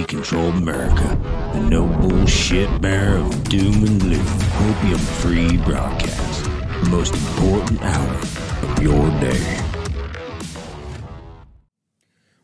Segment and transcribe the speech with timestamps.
[0.00, 1.20] of Control America,
[1.52, 4.26] the no bullshit bearer of doom and gloom,
[4.68, 9.60] opium free broadcast, the most important hour of your day.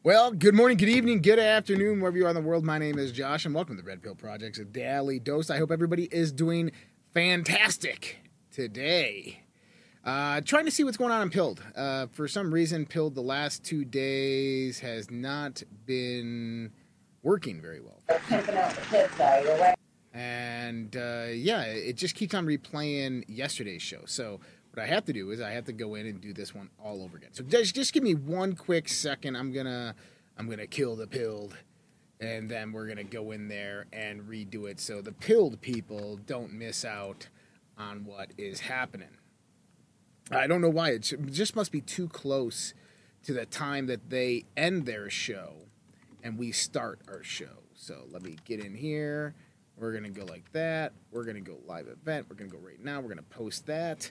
[0.04, 2.64] Well, good morning, good evening, good afternoon, wherever you are in the world.
[2.64, 5.50] My name is Josh, and welcome to the Red Pill Project's Daily Dose.
[5.50, 6.70] I hope everybody is doing
[7.12, 8.18] fantastic
[8.52, 9.42] today.
[10.04, 11.62] Uh, trying to see what's going on in Pilled.
[11.74, 16.70] Uh, for some reason, Pilled the last two days has not been
[17.22, 18.00] working very well.
[20.12, 24.02] And uh, yeah, it just keeps on replaying yesterday's show.
[24.06, 24.40] So
[24.72, 26.70] what I have to do is I have to go in and do this one
[26.82, 27.30] all over again.
[27.32, 29.36] So just just give me one quick second.
[29.36, 29.94] I'm gonna
[30.36, 31.56] I'm gonna kill the Pilled,
[32.20, 36.52] and then we're gonna go in there and redo it so the Pilled people don't
[36.52, 37.28] miss out
[37.78, 39.16] on what is happening.
[40.30, 40.90] I don't know why.
[40.90, 42.74] It just must be too close
[43.24, 45.66] to the time that they end their show
[46.22, 47.64] and we start our show.
[47.74, 49.34] So let me get in here.
[49.76, 50.92] We're to go like that.
[51.10, 52.26] We're to go live event.
[52.28, 53.00] We're to go right now.
[53.00, 54.10] We're to post that.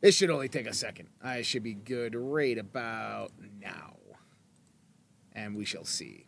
[0.00, 1.08] It should only take a second.
[1.22, 3.96] I should be good right about now.
[5.34, 6.26] And we shall see.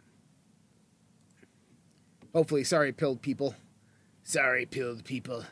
[2.35, 3.55] Hopefully, sorry, pilled people.
[4.23, 5.45] Sorry, pilled people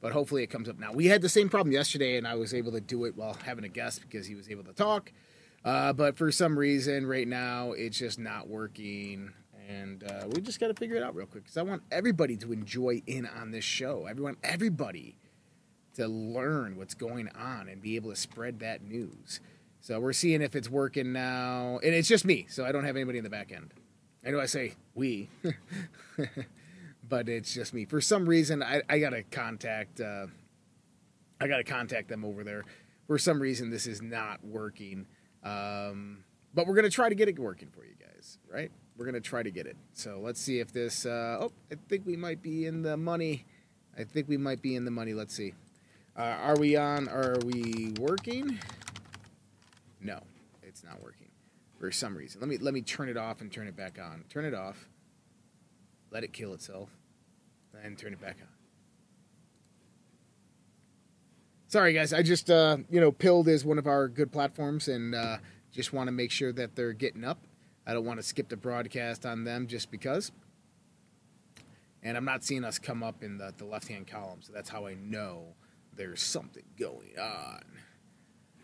[0.00, 0.92] but hopefully it comes up now.
[0.92, 3.64] We had the same problem yesterday, and I was able to do it while having
[3.64, 5.12] a guest because he was able to talk.
[5.64, 9.32] Uh, but for some reason, right now, it's just not working.
[9.68, 12.36] And uh, we just got to figure it out real quick because I want everybody
[12.38, 14.06] to enjoy in on this show.
[14.06, 15.16] Everyone, everybody
[15.94, 19.40] to learn what's going on and be able to spread that news.
[19.80, 21.78] So we're seeing if it's working now.
[21.82, 23.72] And it's just me, so I don't have anybody in the back end.
[24.26, 25.28] I know I say we.
[27.08, 27.84] but it's just me.
[27.84, 30.00] For some reason, I, I gotta contact.
[30.00, 30.26] Uh,
[31.40, 32.64] I gotta contact them over there.
[33.06, 35.06] For some reason, this is not working.
[35.42, 36.24] Um,
[36.54, 38.70] but we're gonna try to get it working for you guys, right?
[38.96, 39.76] We're gonna try to get it.
[39.94, 41.06] So let's see if this.
[41.06, 43.46] Uh, oh, I think we might be in the money.
[43.96, 45.14] I think we might be in the money.
[45.14, 45.54] Let's see.
[46.16, 47.08] Uh, are we on?
[47.08, 48.58] Are we working?
[50.00, 50.20] No,
[50.62, 51.28] it's not working
[51.78, 52.40] for some reason.
[52.40, 54.24] Let me let me turn it off and turn it back on.
[54.28, 54.88] Turn it off.
[56.10, 56.90] Let it kill itself
[57.82, 58.59] and turn it back on.
[61.70, 62.12] Sorry, guys.
[62.12, 65.36] I just, uh, you know, Pilled is one of our good platforms and uh,
[65.70, 67.38] just want to make sure that they're getting up.
[67.86, 70.32] I don't want to skip the broadcast on them just because.
[72.02, 74.68] And I'm not seeing us come up in the, the left hand column, so that's
[74.68, 75.44] how I know
[75.94, 77.62] there's something going on.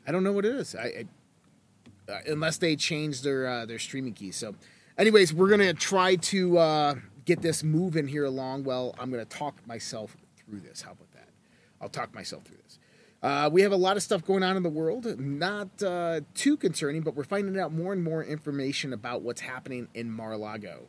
[0.04, 0.74] I don't know what it is.
[0.74, 1.06] I,
[2.08, 4.34] I uh, unless they change their uh, their streaming keys.
[4.34, 4.56] So,
[4.98, 9.64] anyways, we're gonna try to uh, get this moving here along, well, I'm to talk
[9.64, 10.82] myself through this.
[10.82, 11.28] How about that?
[11.80, 12.80] I'll talk myself through this.
[13.26, 16.56] Uh, we have a lot of stuff going on in the world, not uh, too
[16.56, 20.86] concerning, but we're finding out more and more information about what's happening in Mar-a-Lago.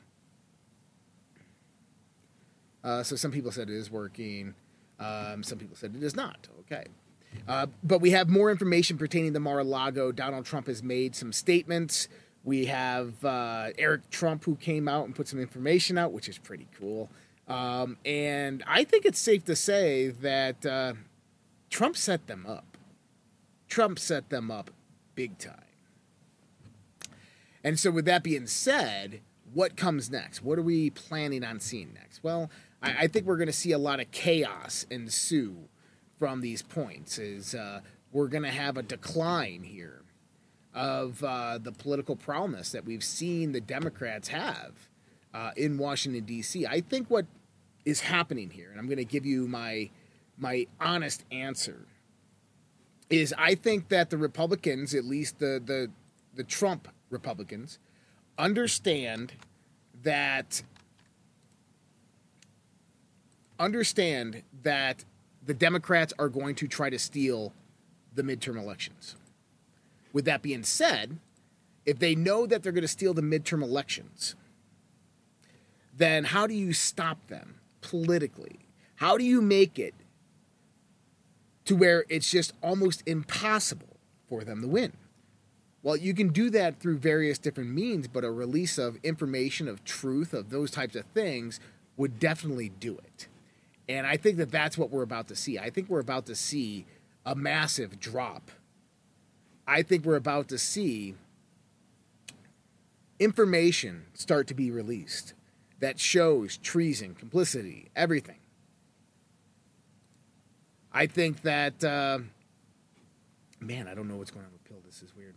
[2.84, 4.54] Uh, so some people said it is working.
[5.00, 6.48] Um, some people said it is not.
[6.60, 6.86] Okay.
[7.48, 10.12] Uh, but we have more information pertaining to Mar-a-Lago.
[10.12, 12.08] Donald Trump has made some statements.
[12.44, 16.38] We have uh, Eric Trump who came out and put some information out, which is
[16.38, 17.10] pretty cool.
[17.48, 20.94] Um, and I think it's safe to say that uh,
[21.70, 22.78] Trump set them up.
[23.68, 24.72] Trump set them up
[25.16, 25.64] big time.
[27.64, 29.22] And so, with that being said,
[29.54, 30.44] what comes next?
[30.44, 32.24] What are we planning on seeing next?
[32.24, 32.50] Well,
[32.82, 35.58] I, I think we're going to see a lot of chaos ensue
[36.18, 37.18] from these points.
[37.18, 40.04] Is uh, we're going to have a decline here
[40.74, 44.90] of uh, the political prowess that we've seen the Democrats have
[45.34, 46.66] uh, in Washington D.C.
[46.66, 47.26] I think what
[47.86, 49.90] is happening here, and I'm going to give you my
[50.38, 51.86] my honest answer,
[53.10, 55.90] is I think that the Republicans, at least the the
[56.36, 57.80] the Trump Republicans,
[58.38, 59.34] understand
[60.04, 60.62] that
[63.60, 65.04] understand that
[65.46, 67.54] the Democrats are going to try to steal
[68.14, 69.16] the midterm elections.
[70.14, 71.18] With that being said,
[71.86, 74.36] if they know that they're going to steal the midterm elections,
[75.96, 78.60] then how do you stop them politically?
[78.96, 79.94] How do you make it
[81.68, 83.98] to where it's just almost impossible
[84.28, 84.94] for them to win?
[85.84, 89.84] Well, you can do that through various different means, but a release of information, of
[89.84, 91.60] truth, of those types of things
[91.96, 93.28] would definitely do it.
[93.88, 95.58] And I think that that's what we're about to see.
[95.58, 96.86] I think we're about to see
[97.26, 98.52] a massive drop
[99.68, 101.16] I think we're about to see
[103.20, 105.34] information start to be released
[105.80, 108.37] that shows treason, complicity, everything.
[110.92, 112.20] I think that, uh,
[113.60, 114.78] man, I don't know what's going on with Pill.
[114.86, 115.36] This is weird.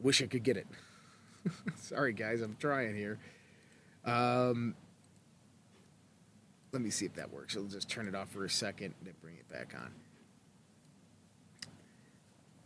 [0.00, 0.66] Wish I could get it.
[1.76, 3.18] Sorry, guys, I'm trying here.
[4.04, 4.74] Um,
[6.72, 7.56] let me see if that works.
[7.56, 9.90] I'll just turn it off for a second and then bring it back on.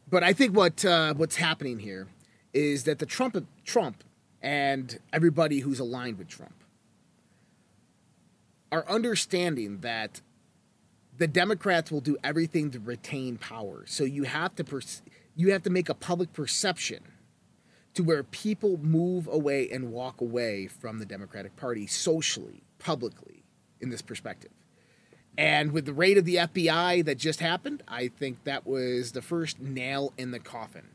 [0.09, 2.09] But I think what uh, what's happening here
[2.53, 4.03] is that the Trump Trump
[4.43, 6.65] and everybody who's aligned with Trump
[8.73, 10.21] are understanding that
[11.21, 13.85] the Democrats will do everything to retain power.
[13.85, 14.65] So you have to
[15.37, 17.03] you have to make a public perception
[17.93, 23.43] to where people move away and walk away from the Democratic Party socially, publicly,
[23.83, 24.51] in this perspective.
[25.37, 29.23] And with the raid of the FBI that just happened, I think that was the
[29.23, 30.89] first nail in the coffin.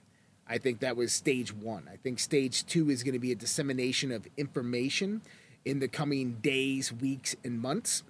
[0.47, 1.87] I think that was stage one.
[1.91, 5.21] I think stage two is going to be a dissemination of information
[5.65, 8.01] in the coming days, weeks, and months.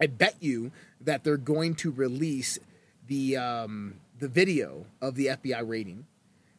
[0.00, 2.58] I bet you that they're going to release
[3.06, 6.06] the um, the video of the FBI raiding.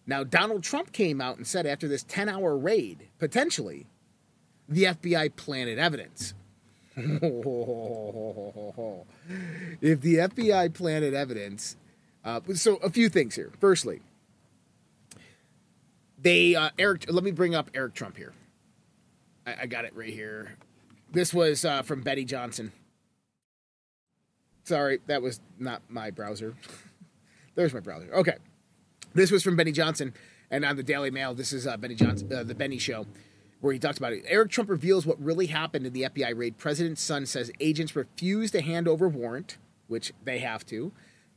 [0.05, 3.85] Now, Donald Trump came out and said after this 10 hour raid, potentially,
[4.67, 6.33] the FBI planted evidence.
[6.95, 7.05] if
[10.01, 11.77] the FBI planted evidence,
[12.25, 13.51] uh, so a few things here.
[13.59, 14.01] Firstly,
[16.21, 17.05] they uh, Eric.
[17.09, 18.33] Let me bring up Eric Trump here.
[19.47, 20.57] I, I got it right here.
[21.11, 22.73] This was uh, from Betty Johnson.
[24.63, 26.55] Sorry, that was not my browser.
[27.55, 28.09] There's my browser.
[28.13, 28.37] Okay,
[29.13, 30.13] this was from Benny Johnson,
[30.49, 33.05] and on the Daily Mail, this is uh, Benny Johnson, uh, the Benny Show,
[33.59, 34.23] where he talks about it.
[34.27, 36.57] Eric Trump reveals what really happened in the FBI raid.
[36.57, 40.91] President's son says agents refused to hand over warrant, which they have to.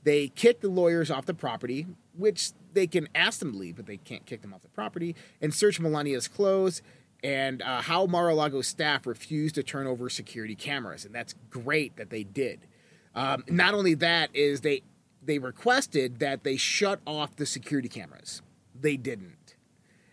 [0.04, 1.86] They kicked the lawyers off the property,
[2.16, 5.16] which they can ask them to leave, but they can't kick them off the property,
[5.40, 6.82] and search Melania's clothes
[7.22, 12.10] and uh, how Mar-a-Lago staff refused to turn over security cameras, and that's great that
[12.10, 12.66] they did.
[13.14, 14.82] Um, not only that is they
[15.22, 18.42] they requested that they shut off the security cameras.
[18.78, 19.54] They didn't,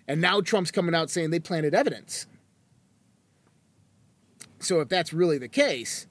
[0.07, 2.27] and now Trump's coming out saying they planted evidence.
[4.59, 6.06] So if that's really the case,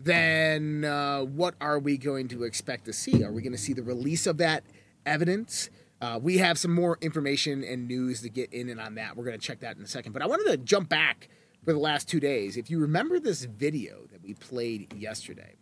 [0.00, 3.24] then uh, what are we going to expect to see?
[3.24, 4.64] Are we going to see the release of that
[5.06, 5.70] evidence?
[6.00, 9.16] Uh, we have some more information and news to get in and on that.
[9.16, 10.12] We're going to check that in a second.
[10.12, 11.28] But I wanted to jump back
[11.64, 12.56] for the last two days.
[12.56, 15.54] If you remember this video that we played yesterday,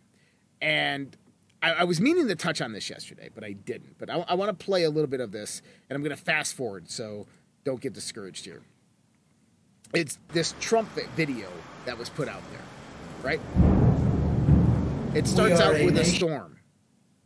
[0.61, 1.15] and
[1.61, 3.97] I, I was meaning to touch on this yesterday, but I didn't.
[3.97, 6.21] But I, I want to play a little bit of this, and I'm going to
[6.21, 7.25] fast forward, so
[7.63, 8.61] don't get discouraged here.
[9.93, 11.47] It's this Trump video
[11.85, 12.61] that was put out there,
[13.21, 13.39] right?
[15.15, 16.57] It starts out with a storm.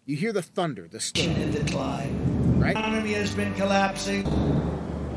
[0.05, 1.31] You hear the thunder, the storm.
[1.31, 2.73] In decline right?
[2.73, 4.23] The economy has been collapsing.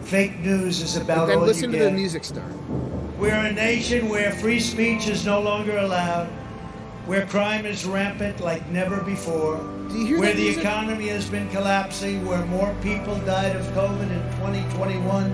[0.03, 1.85] Fake news is about but then listen to get.
[1.85, 2.53] the music start.
[3.21, 6.29] We're a nation where free speech is no longer allowed,
[7.05, 9.59] where crime is rampant like never before,
[9.91, 10.65] Do you hear where the music?
[10.65, 15.31] economy has been collapsing, where more people died of COVID in 2021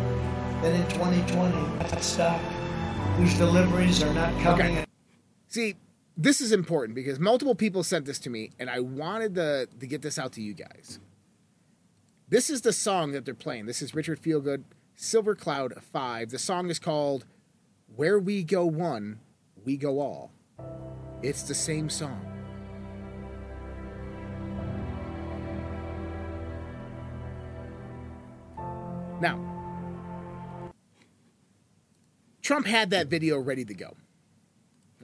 [0.62, 2.02] than in 2020.
[2.02, 2.40] Stock
[3.18, 4.78] whose deliveries are not coming.
[4.78, 4.84] Okay.
[5.46, 5.76] See,
[6.16, 9.86] this is important because multiple people sent this to me, and I wanted to, to
[9.86, 10.98] get this out to you guys.
[12.28, 13.66] This is the song that they're playing.
[13.66, 14.64] This is Richard Feelgood,
[14.96, 16.30] Silver Cloud 5.
[16.30, 17.24] The song is called
[17.94, 19.20] Where We Go One,
[19.64, 20.32] We Go All.
[21.22, 22.20] It's the same song.
[29.20, 29.40] Now,
[32.42, 33.96] Trump had that video ready to go.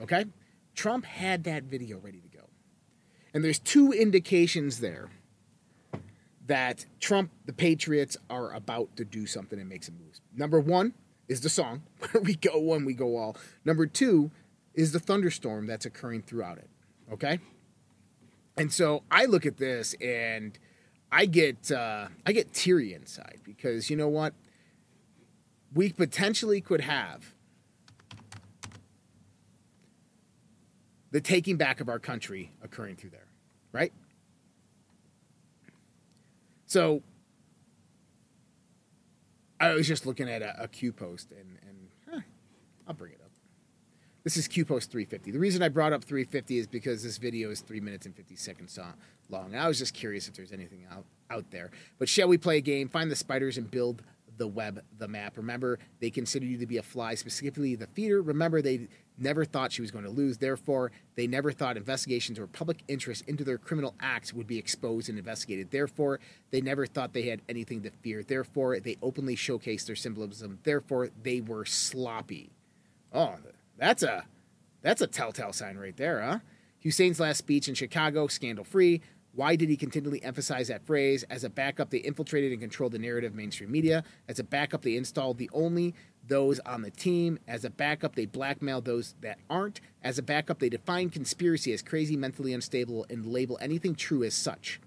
[0.01, 0.27] Okay?
[0.75, 2.45] Trump had that video ready to go.
[3.35, 5.09] And there's two indications there
[6.47, 10.21] that Trump, the Patriots, are about to do something and make some moves.
[10.37, 10.93] Number one
[11.33, 13.37] is the song, Where We Go One, We Go All.
[13.65, 14.31] Number two
[14.75, 16.69] is the thunderstorm that's occurring throughout it.
[17.11, 17.41] Okay?
[18.57, 20.59] And so I look at this and
[21.11, 24.35] I get uh, I get teary inside because you know what?
[25.75, 27.35] We potentially could have
[31.11, 33.29] the taking back of our country occurring through there,
[33.73, 33.93] right?
[36.67, 37.03] So
[39.63, 42.21] I was just looking at a, a Q post and, and huh,
[42.89, 43.31] I'll bring it up.
[44.25, 45.31] This is Q post 350.
[45.31, 48.35] The reason I brought up 350 is because this video is three minutes and 50
[48.35, 48.77] seconds
[49.29, 49.55] long.
[49.55, 51.71] I was just curious if there's anything out, out there.
[52.01, 52.89] But shall we play a game?
[52.89, 54.03] Find the spiders and build
[54.37, 55.37] the web, the map.
[55.37, 58.21] Remember, they consider you to be a fly, specifically the feeder.
[58.21, 58.89] Remember, they
[59.19, 60.39] never thought she was going to lose.
[60.39, 65.09] Therefore, they never thought investigations or public interest into their criminal acts would be exposed
[65.09, 65.71] and investigated.
[65.71, 68.23] Therefore, they never thought they had anything to fear.
[68.23, 70.59] Therefore, they openly showcased their symbolism.
[70.63, 72.51] Therefore, they were sloppy.
[73.13, 73.37] Oh,
[73.79, 74.25] that's a
[74.83, 76.39] that's a telltale sign right there, huh?
[76.83, 79.01] Hussein's last speech in Chicago, scandal free.
[79.35, 81.25] Why did he continually emphasize that phrase?
[81.31, 84.05] As a backup, they infiltrated and controlled the narrative mainstream media.
[84.29, 85.95] As a backup, they installed the only
[86.27, 87.39] those on the team.
[87.47, 89.81] As a backup, they blackmail those that aren't.
[90.03, 94.35] As a backup, they define conspiracy as crazy, mentally unstable, and label anything true as
[94.35, 94.81] such.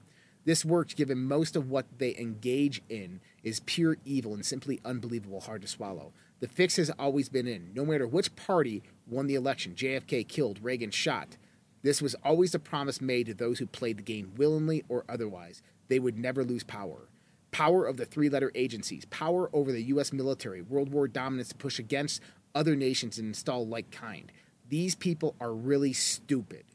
[0.46, 5.42] This works given most of what they engage in is pure evil and simply unbelievable,
[5.42, 6.13] hard to swallow.
[6.39, 7.72] The fix has always been in.
[7.74, 11.38] No matter which party won the election, JFK killed, Reagan shot.
[11.82, 15.62] This was always a promise made to those who played the game willingly or otherwise.
[15.88, 17.08] They would never lose power.
[17.55, 20.12] Power of the three letter agencies, power over the U.S.
[20.12, 22.21] military, World War dominance to push against
[22.53, 24.29] other nations and install like kind.
[24.67, 26.65] These people are really stupid.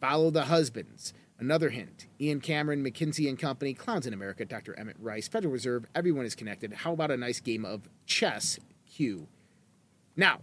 [0.00, 1.12] Follow the husbands.
[1.38, 4.74] Another hint Ian Cameron, McKinsey and Company, Clowns in America, Dr.
[4.78, 6.72] Emmett Rice, Federal Reserve, everyone is connected.
[6.72, 8.58] How about a nice game of chess,
[8.90, 9.28] Q?
[10.16, 10.40] Now,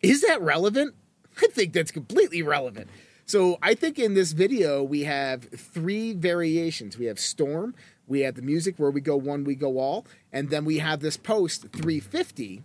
[0.00, 0.94] is that relevant?
[1.36, 2.88] I think that's completely relevant.
[3.26, 6.98] So I think in this video we have three variations.
[6.98, 7.76] We have Storm,
[8.10, 10.98] we have the music where we go one, we go all, and then we have
[10.98, 12.62] this post 350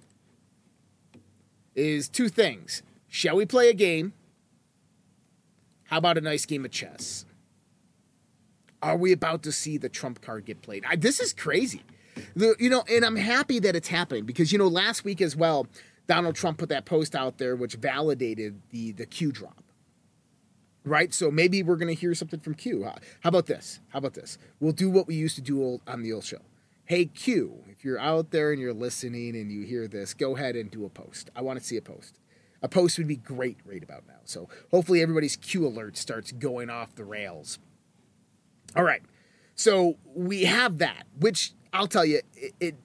[1.76, 2.82] is two things.
[3.08, 4.14] Shall we play a game?
[5.84, 7.26] How about a nice game of chess?
[8.82, 10.84] Are we about to see the trump card get played?
[10.90, 11.84] I, this is crazy.
[12.36, 15.36] The, you know, and I'm happy that it's happening because you know last week as
[15.36, 15.68] well,
[16.08, 19.65] Donald Trump put that post out there which validated the the Q drop.
[20.86, 21.14] Right?
[21.14, 22.84] So maybe we're going to hear something from Q.
[22.84, 23.80] How about this?
[23.90, 24.38] How about this?
[24.60, 26.42] We'll do what we used to do on the old show.
[26.86, 30.56] Hey Q, if you're out there and you're listening and you hear this, go ahead
[30.56, 31.32] and do a post.
[31.36, 32.20] I want to see a post.
[32.62, 34.20] A post would be great right about now.
[34.26, 37.58] So hopefully everybody's Q alert starts going off the rails.
[38.76, 39.02] All right.
[39.56, 42.76] So we have that, which I'll tell you, it, it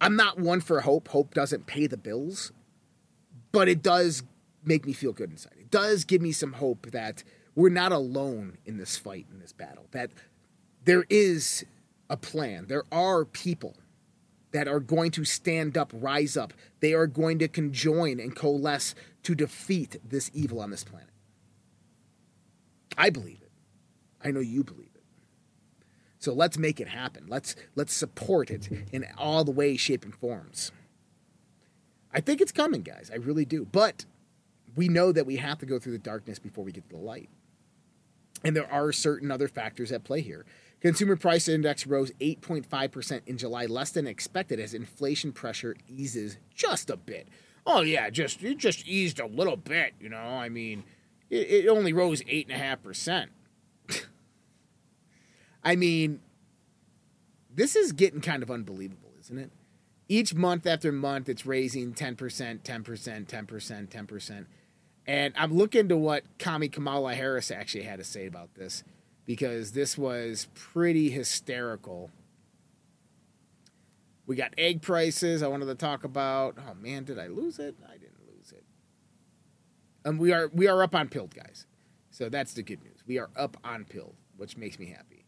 [0.00, 1.08] I'm not one for hope.
[1.08, 2.52] Hope doesn't pay the bills,
[3.50, 4.22] but it does
[4.64, 5.53] make me feel good inside.
[5.74, 7.24] Does give me some hope that
[7.56, 10.12] we're not alone in this fight, in this battle, that
[10.84, 11.64] there is
[12.08, 12.66] a plan.
[12.68, 13.74] There are people
[14.52, 16.54] that are going to stand up, rise up.
[16.78, 21.10] They are going to conjoin and coalesce to defeat this evil on this planet.
[22.96, 23.50] I believe it.
[24.22, 25.02] I know you believe it.
[26.20, 27.24] So let's make it happen.
[27.26, 30.70] Let's let's support it in all the ways, shape, and forms.
[32.12, 33.10] I think it's coming, guys.
[33.12, 33.64] I really do.
[33.64, 34.04] But
[34.76, 37.02] we know that we have to go through the darkness before we get to the
[37.02, 37.28] light.
[38.44, 40.44] And there are certain other factors at play here.
[40.80, 46.90] Consumer price index rose 8.5% in July, less than expected as inflation pressure eases just
[46.90, 47.28] a bit.
[47.66, 50.18] Oh yeah, just it just eased a little bit, you know.
[50.18, 50.84] I mean,
[51.30, 53.30] it, it only rose eight and a half percent.
[55.64, 56.20] I mean,
[57.54, 59.50] this is getting kind of unbelievable, isn't it?
[60.08, 64.46] Each month after month, it's raising 10%, 10%, 10%, 10%.
[65.06, 68.84] And I'm looking to what Kami Kamala Harris actually had to say about this
[69.26, 72.10] because this was pretty hysterical.
[74.26, 76.56] We got egg prices I wanted to talk about.
[76.58, 77.74] Oh man, did I lose it?
[77.86, 78.64] I didn't lose it.
[80.04, 81.66] And um, we are we are up on Pilled, guys.
[82.10, 83.02] So that's the good news.
[83.06, 85.24] We are up on Pilled, which makes me happy.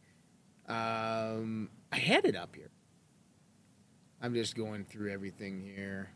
[0.68, 2.70] Um, I had it up here.
[4.22, 6.10] I'm just going through everything here.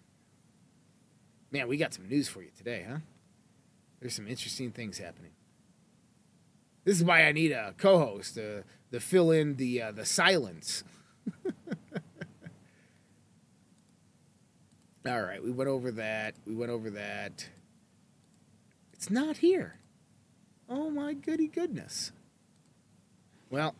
[1.51, 2.99] Man, we got some news for you today, huh?
[4.01, 5.31] There's some interesting things happening.
[6.85, 10.83] This is why I need a co-host to, to fill in the uh, the silence.
[15.07, 16.35] All right, we went over that.
[16.47, 17.49] We went over that.
[18.93, 19.77] It's not here.
[20.69, 22.13] Oh my goody goodness.
[23.51, 23.75] Well,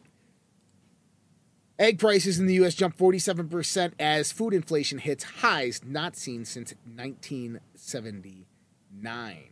[1.79, 2.75] egg prices in the U.S.
[2.75, 9.51] jumped 47% as food inflation hits highs not seen since 1979.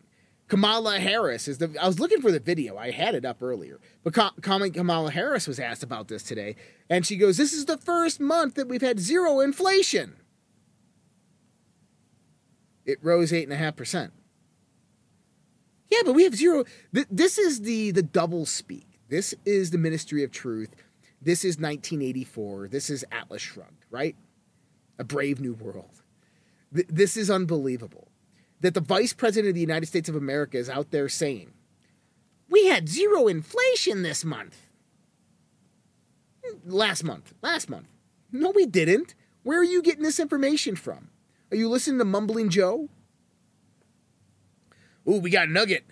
[0.48, 1.74] Kamala Harris is the.
[1.80, 2.78] I was looking for the video.
[2.78, 6.56] I had it up earlier, but Kamala Harris was asked about this today,
[6.88, 10.16] and she goes, "This is the first month that we've had zero inflation."
[12.86, 14.14] It rose eight and a half percent.
[15.90, 16.64] Yeah, but we have zero.
[16.92, 19.00] This is the the double speak.
[19.08, 20.74] This is the Ministry of Truth.
[21.20, 22.68] This is 1984.
[22.68, 24.16] This is Atlas Shrugged, right?
[24.98, 26.02] A Brave New World.
[26.70, 28.07] This is unbelievable
[28.60, 31.52] that the vice president of the United States of America is out there saying,
[32.48, 34.68] we had zero inflation this month.
[36.64, 37.34] Last month.
[37.42, 37.88] Last month.
[38.32, 39.14] No, we didn't.
[39.42, 41.10] Where are you getting this information from?
[41.50, 42.88] Are you listening to Mumbling Joe?
[45.08, 45.84] Ooh, we got Nugget.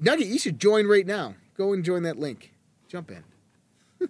[0.00, 1.34] Nugget, you should join right now.
[1.56, 2.52] Go and join that link.
[2.88, 3.24] Jump in.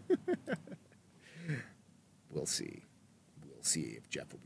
[2.30, 2.82] we'll see.
[3.46, 4.40] We'll see if Jeff will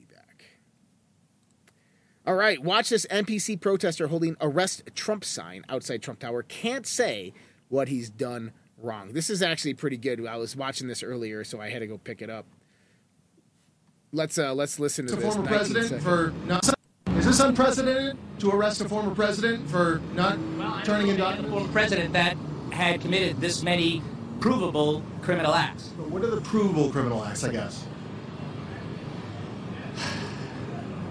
[2.29, 7.33] all right, watch this NPC protester holding arrest Trump sign outside Trump Tower can't say
[7.71, 9.15] what he's done wrong.
[9.15, 10.27] This is actually pretty good.
[10.27, 12.45] I was watching this earlier, so I had to go pick it up.
[14.13, 15.35] Let's uh let's listen to a this.
[15.35, 16.05] former president seconds.
[16.05, 16.69] for not.
[17.17, 21.43] Is this unprecedented to arrest a former president for not Well, turning in don't know
[21.43, 21.51] the documents?
[21.51, 22.37] former president that
[22.73, 24.03] had committed this many
[24.41, 25.89] provable criminal acts.
[25.97, 27.43] What are the provable criminal acts?
[27.43, 27.87] I guess.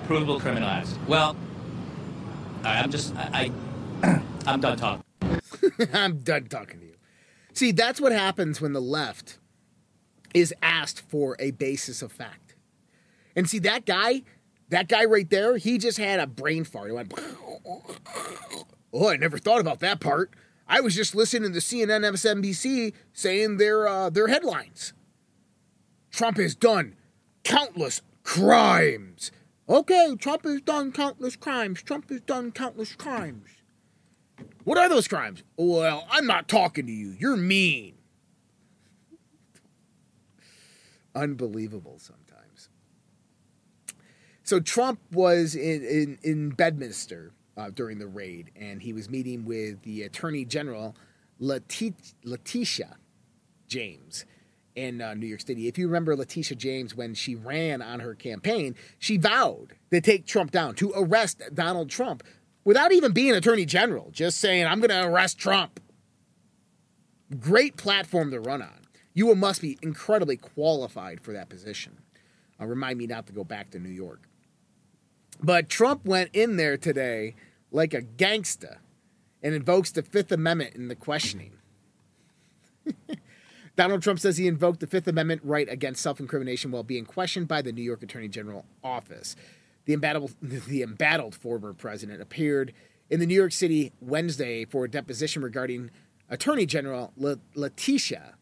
[0.08, 0.98] Provable criminal acts.
[1.06, 1.36] Well,
[2.64, 3.52] right, I'm just I,
[4.02, 5.04] I I'm done talking.
[5.94, 6.96] I'm done talking to you.
[7.52, 9.38] See, that's what happens when the left
[10.34, 12.56] is asked for a basis of fact.
[13.36, 14.24] And see, that guy,
[14.70, 16.90] that guy right there, he just had a brain fart.
[16.90, 17.14] It went,
[18.94, 20.34] oh, I never thought about that part.
[20.70, 24.94] I was just listening to CNN, MSNBC saying their uh, their headlines.
[26.12, 26.96] Trump has done
[27.44, 29.32] countless crimes.
[29.70, 31.82] Okay, Trump has done countless crimes.
[31.82, 33.50] Trump has done countless crimes.
[34.64, 35.44] What are those crimes?
[35.58, 37.16] Well, I'm not talking to you.
[37.20, 37.96] You're mean.
[41.16, 42.70] Unbelievable sometimes.
[44.44, 49.44] So Trump was in, in, in Bedminster uh, during the raid, and he was meeting
[49.44, 50.96] with the Attorney General
[51.40, 52.96] Leti- Letitia
[53.68, 54.26] James
[54.78, 55.68] in uh, New York City.
[55.68, 60.28] If you remember Letitia James, when she ran on her campaign, she vowed to take
[60.28, 62.24] Trump down, to arrest Donald Trump
[62.64, 65.80] without even being Attorney General, just saying, I'm going to arrest Trump.
[67.40, 68.86] Great platform to run on.
[69.14, 71.98] You must be incredibly qualified for that position.
[72.62, 74.30] Uh, remind me not to go back to New York.
[75.42, 77.36] But Trump went in there today
[77.72, 78.78] like a gangsta
[79.42, 81.54] and invokes the Fifth Amendment in the questioning.
[83.78, 87.48] Donald Trump says he invoked the Fifth Amendment right against self incrimination while being questioned
[87.48, 89.36] by the New York Attorney General office.
[89.86, 92.74] The embattled, the embattled former president appeared
[93.10, 95.92] in the New York City Wednesday for a deposition regarding
[96.28, 97.14] Attorney General
[97.56, 98.34] Letitia.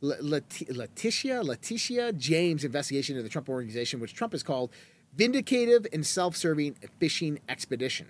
[0.00, 4.70] Letitia Letitia James investigation into the Trump organization, which Trump has called
[5.16, 8.08] vindicative and self-serving fishing expedition.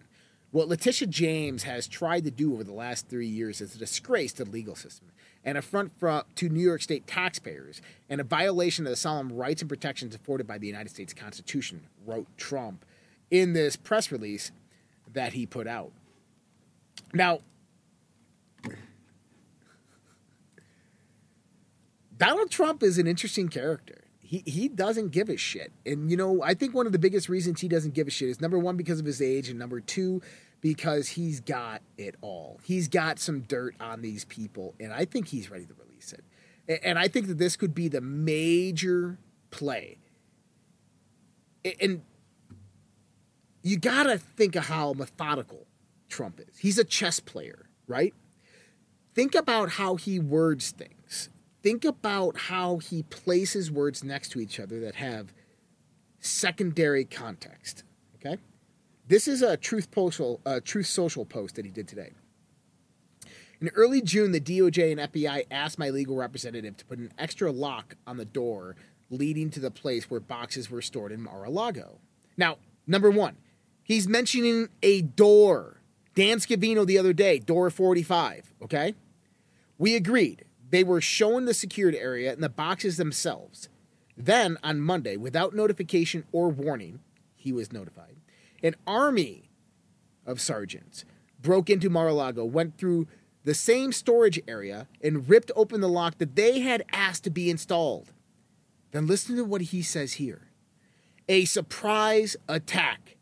[0.51, 4.33] What Letitia James has tried to do over the last three years is a disgrace
[4.35, 5.11] to the legal system,
[5.45, 9.63] an affront fro- to New York State taxpayers, and a violation of the solemn rights
[9.63, 12.85] and protections afforded by the United States Constitution, wrote Trump
[13.31, 14.53] in this press release
[15.13, 15.93] that he put out.
[17.13, 17.41] Now,
[22.17, 24.05] Donald Trump is an interesting character.
[24.21, 25.73] He he doesn't give a shit.
[25.85, 28.29] And you know, I think one of the biggest reasons he doesn't give a shit
[28.29, 30.23] is number 1 because of his age and number 2
[30.65, 32.59] because he's got it all.
[32.65, 36.81] He's got some dirt on these people and I think he's ready to release it.
[36.83, 39.19] And I think that this could be the major
[39.51, 39.99] play.
[41.83, 42.01] And
[43.63, 45.67] you got to think of how methodical
[46.09, 46.57] Trump is.
[46.57, 48.15] He's a chess player, right?
[49.15, 51.29] Think about how he words things.
[51.63, 55.35] Think about how he places words next to each other that have
[56.21, 57.85] secondary context.
[58.17, 58.39] Okay,
[59.07, 62.13] this is a Truth Social, Truth Social post that he did today.
[63.61, 67.51] In early June, the DOJ and FBI asked my legal representative to put an extra
[67.51, 68.77] lock on the door
[69.11, 71.99] leading to the place where boxes were stored in Mar-a-Lago.
[72.37, 73.37] Now, number one,
[73.83, 75.81] he's mentioning a door.
[76.15, 78.95] Dan Scavino the other day, door 45, okay?
[79.79, 80.45] We agreed.
[80.71, 83.69] They were shown the secured area and the boxes themselves.
[84.17, 87.01] Then, on Monday, without notification or warning,
[87.35, 88.14] he was notified.
[88.65, 89.51] An army
[90.27, 91.05] of sergeants
[91.41, 93.07] broke into Mar a Lago, went through
[93.45, 97.51] the same storage area, and ripped open the lock that they had asked to be
[97.51, 98.11] installed.
[98.91, 100.49] Then listen to what he says here
[101.29, 103.17] a surprise attack,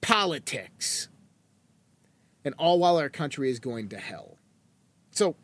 [0.00, 1.08] politics.
[2.44, 4.38] And all while our country is going to hell.
[5.10, 5.36] So,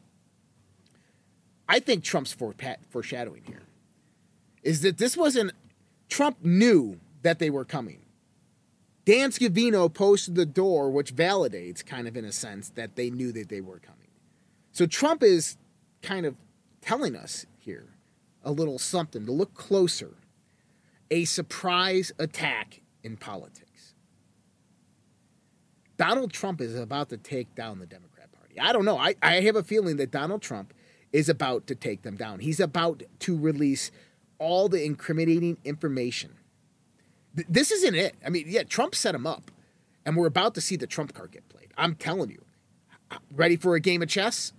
[1.68, 2.34] I think Trump's
[2.88, 3.62] foreshadowing here
[4.62, 5.52] is that this wasn't
[6.08, 7.98] Trump knew that they were coming.
[9.06, 13.30] Dan Scavino posted the door, which validates, kind of in a sense, that they knew
[13.32, 14.08] that they were coming.
[14.72, 15.56] So Trump is
[16.02, 16.34] kind of
[16.80, 17.94] telling us here
[18.42, 20.14] a little something to look closer.
[21.08, 23.94] A surprise attack in politics.
[25.96, 28.58] Donald Trump is about to take down the Democrat Party.
[28.58, 28.98] I don't know.
[28.98, 30.74] I, I have a feeling that Donald Trump
[31.12, 32.40] is about to take them down.
[32.40, 33.92] He's about to release
[34.38, 36.34] all the incriminating information.
[37.36, 38.14] Th- this isn't it.
[38.24, 39.50] I mean, yeah, Trump set him up,
[40.04, 41.72] and we're about to see the Trump card get played.
[41.76, 42.42] I'm telling you.
[43.30, 44.52] Ready for a game of chess?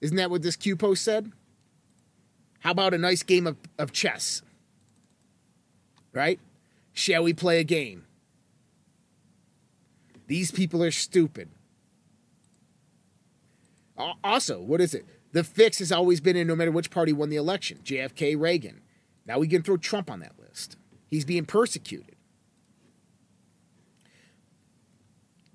[0.00, 1.30] Isn't that what this Q post said?
[2.60, 4.42] How about a nice game of, of chess?
[6.12, 6.40] Right?
[6.92, 8.06] Shall we play a game?
[10.26, 11.48] These people are stupid.
[14.22, 15.06] Also, what is it?
[15.32, 18.80] The fix has always been in no matter which party won the election JFK, Reagan.
[19.26, 20.76] Now we can throw Trump on that list.
[21.08, 22.16] He's being persecuted.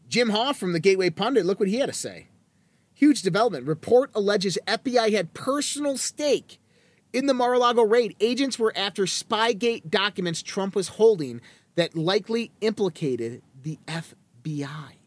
[0.07, 2.27] Jim Hoft from the Gateway Pundit, look what he had to say.
[2.93, 3.67] Huge development.
[3.67, 6.59] Report alleges FBI had personal stake
[7.11, 8.15] in the Mar a Lago raid.
[8.19, 11.41] Agents were after Spygate documents Trump was holding
[11.75, 14.97] that likely implicated the FBI.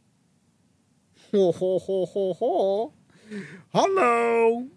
[1.32, 2.92] Ho, ho, ho, ho, ho.
[3.72, 4.68] Hello.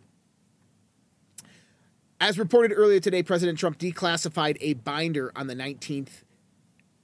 [2.21, 6.23] As reported earlier today, President Trump declassified a binder on the 19th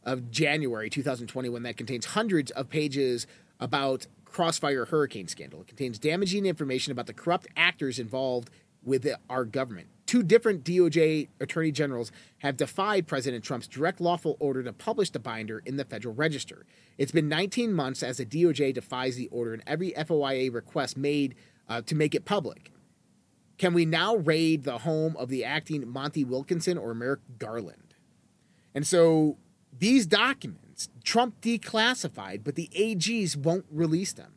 [0.03, 3.25] of January 2021 that contains hundreds of pages
[3.57, 5.61] about Crossfire hurricane scandal.
[5.61, 8.49] It contains damaging information about the corrupt actors involved
[8.83, 9.87] with our government.
[10.05, 15.19] Two different DOJ attorney generals have defied President Trump's direct lawful order to publish the
[15.19, 16.65] binder in the Federal Register.
[16.97, 21.35] It's been 19 months as the DOJ defies the order in every FOIA request made
[21.69, 22.73] uh, to make it public.
[23.57, 27.95] Can we now raid the home of the acting Monty Wilkinson or Merrick Garland?
[28.73, 29.37] And so
[29.77, 34.33] these documents, Trump declassified, but the AGs won't release them.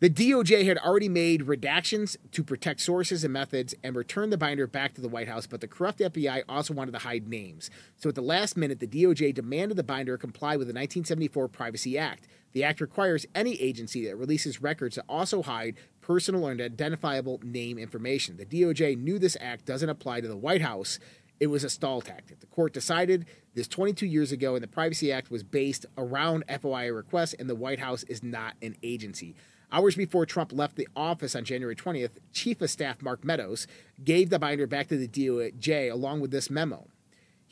[0.00, 4.66] The DOJ had already made redactions to protect sources and methods and returned the binder
[4.66, 7.70] back to the White House, but the corrupt FBI also wanted to hide names.
[7.98, 11.96] So at the last minute, the DOJ demanded the binder comply with the 1974 Privacy
[11.96, 12.26] Act.
[12.52, 17.78] The act requires any agency that releases records to also hide personal and identifiable name
[17.78, 18.36] information.
[18.36, 20.98] The DOJ knew this act doesn't apply to the White House.
[21.40, 22.40] It was a stall tactic.
[22.40, 26.94] The court decided this 22 years ago, and the Privacy Act was based around FOIA
[26.94, 29.34] requests, and the White House is not an agency.
[29.72, 33.66] Hours before Trump left the office on January 20th, Chief of Staff Mark Meadows
[34.04, 36.88] gave the binder back to the DOJ along with this memo.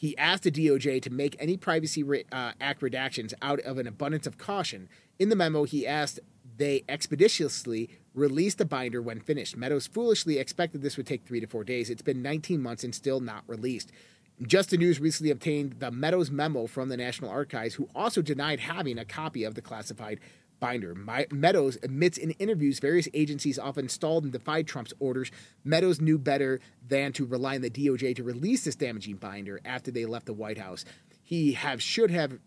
[0.01, 4.27] He asked the DOJ to make any Privacy uh, Act redactions out of an abundance
[4.27, 4.89] of caution.
[5.19, 6.21] In the memo, he asked
[6.57, 9.59] they expeditiously release the binder when finished.
[9.59, 11.91] Meadows foolishly expected this would take three to four days.
[11.91, 13.93] It's been 19 months and still not released.
[14.41, 18.61] Just the News recently obtained the Meadows memo from the National Archives, who also denied
[18.61, 20.19] having a copy of the classified
[20.61, 20.95] binder.
[20.95, 25.31] My, Meadows admits in interviews various agencies often stalled and defied Trump's orders.
[25.65, 29.91] Meadows knew better than to rely on the DOJ to release this damaging binder after
[29.91, 30.85] they left the White House.
[31.23, 32.39] He have should have,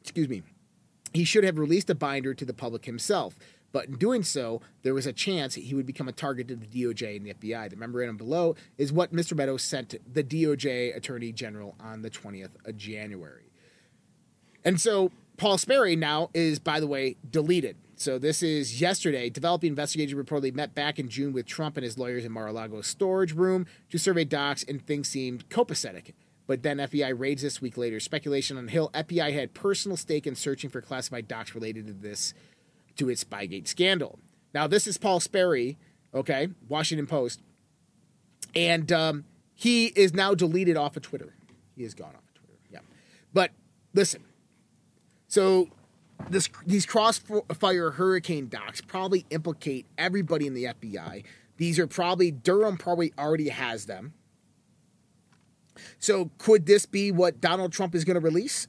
[0.00, 0.42] excuse me,
[1.12, 3.36] he should have released the binder to the public himself.
[3.72, 6.66] But in doing so, there was a chance he would become a target of the
[6.66, 7.68] DOJ and the FBI.
[7.68, 9.36] The memorandum below is what Mr.
[9.36, 13.50] Meadows sent the DOJ Attorney General on the 20th of January.
[14.64, 17.76] And so Paul Sperry now is, by the way, deleted.
[17.96, 19.30] So this is yesterday.
[19.30, 23.32] Developing investigators reportedly met back in June with Trump and his lawyers in Mar-a-Lago's storage
[23.32, 26.12] room to survey docs, and things seemed copacetic.
[26.46, 28.00] But then FBI raids this week later.
[28.00, 28.90] Speculation on Hill.
[28.94, 32.34] FBI had personal stake in searching for classified docs related to this,
[32.96, 34.18] to its Spygate scandal.
[34.54, 35.76] Now this is Paul Sperry,
[36.14, 37.42] okay, Washington Post,
[38.54, 41.34] and um, he is now deleted off of Twitter.
[41.76, 42.58] He is gone off of Twitter.
[42.70, 42.80] Yeah,
[43.34, 43.50] but
[43.92, 44.24] listen
[45.36, 45.68] so
[46.30, 51.24] this, these crossfire hurricane docs probably implicate everybody in the FBI.
[51.58, 54.14] These are probably Durham probably already has them.
[55.98, 58.66] So could this be what Donald Trump is going to release?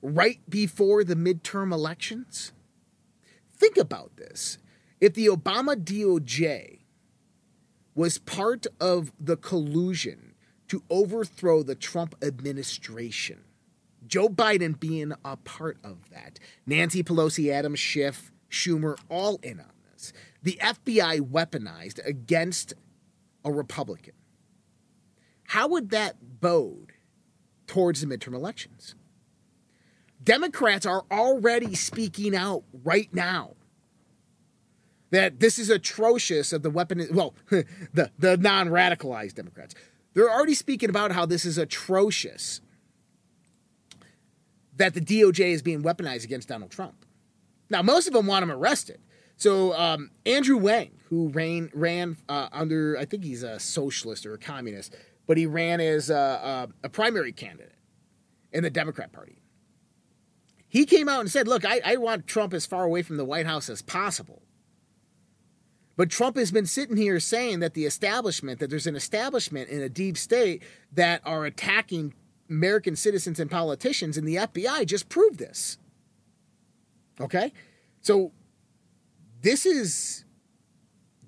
[0.00, 2.52] Right before the midterm elections?
[3.54, 4.56] Think about this.
[4.98, 6.78] If the Obama DOJ
[7.94, 10.32] was part of the collusion
[10.68, 13.44] to overthrow the Trump administration,
[14.12, 16.38] Joe Biden being a part of that.
[16.66, 20.12] Nancy Pelosi, Adam Schiff, Schumer, all in on this.
[20.42, 22.74] The FBI weaponized against
[23.42, 24.12] a Republican.
[25.44, 26.92] How would that bode
[27.66, 28.96] towards the midterm elections?
[30.22, 33.54] Democrats are already speaking out right now
[35.08, 39.74] that this is atrocious of the weapon well the the non-radicalized democrats
[40.14, 42.60] they're already speaking about how this is atrocious
[44.76, 47.04] that the DOJ is being weaponized against Donald Trump.
[47.70, 49.00] Now, most of them want him arrested.
[49.36, 54.34] So um, Andrew Yang, who ran ran uh, under, I think he's a socialist or
[54.34, 54.94] a communist,
[55.26, 57.74] but he ran as a, a, a, primary candidate
[58.52, 59.38] in the Democrat Party.
[60.68, 63.24] He came out and said, "Look, I, I want Trump as far away from the
[63.24, 64.42] White House as possible."
[65.96, 69.82] But Trump has been sitting here saying that the establishment, that there's an establishment in
[69.82, 72.14] a deep state that are attacking
[72.52, 75.78] American citizens and politicians, and the FBI just proved this.
[77.20, 77.52] Okay?
[78.00, 78.32] So
[79.40, 80.24] this is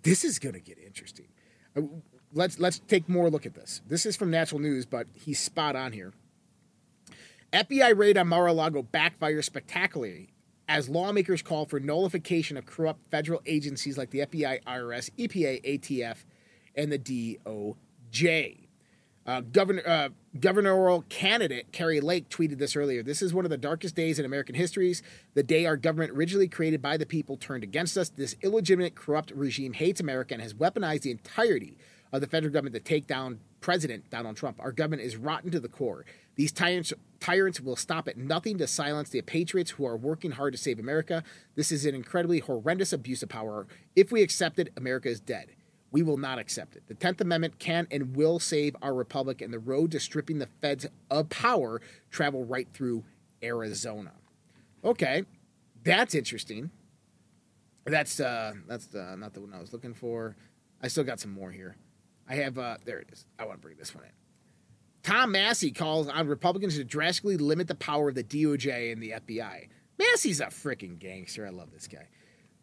[0.02, 1.28] this is going to get interesting.
[1.76, 1.82] Uh,
[2.32, 3.80] let's let's take more look at this.
[3.88, 6.12] This is from Natural News, but he's spot on here.
[7.52, 10.30] FBI raid on Mar-a-Lago backfires spectacularly
[10.68, 16.24] as lawmakers call for nullification of corrupt federal agencies like the FBI, IRS, EPA, ATF,
[16.74, 18.63] and the DOJ.
[19.26, 23.02] Uh, governor, uh, candidate Kari Lake tweeted this earlier.
[23.02, 25.02] This is one of the darkest days in American histories.
[25.32, 28.10] The day our government, originally created by the people, turned against us.
[28.10, 31.78] This illegitimate, corrupt regime hates America and has weaponized the entirety
[32.12, 34.60] of the federal government to take down President Donald Trump.
[34.60, 36.04] Our government is rotten to the core.
[36.36, 40.52] These tyrants, tyrants will stop at nothing to silence the patriots who are working hard
[40.52, 41.24] to save America.
[41.54, 43.66] This is an incredibly horrendous abuse of power.
[43.96, 45.53] If we accept it, America is dead.
[45.94, 46.88] We will not accept it.
[46.88, 50.48] The 10th Amendment can and will save our republic, and the road to stripping the
[50.60, 51.80] feds of power
[52.10, 53.04] travel right through
[53.44, 54.10] Arizona.
[54.84, 55.22] Okay,
[55.84, 56.72] that's interesting.
[57.84, 60.34] That's uh, that's uh, not the one I was looking for.
[60.82, 61.76] I still got some more here.
[62.28, 63.24] I have uh, there it is.
[63.38, 64.10] I want to bring this one in.
[65.04, 69.10] Tom Massie calls on Republicans to drastically limit the power of the DOJ and the
[69.10, 69.68] FBI.
[69.96, 71.46] Massie's a freaking gangster.
[71.46, 72.08] I love this guy.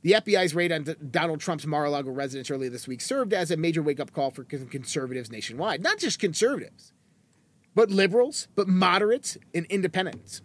[0.03, 3.57] The FBI's raid on D- Donald Trump's Mar-a-Lago residence earlier this week served as a
[3.57, 5.83] major wake-up call for conservatives nationwide.
[5.83, 6.93] Not just conservatives,
[7.75, 10.41] but liberals, but moderates and independents.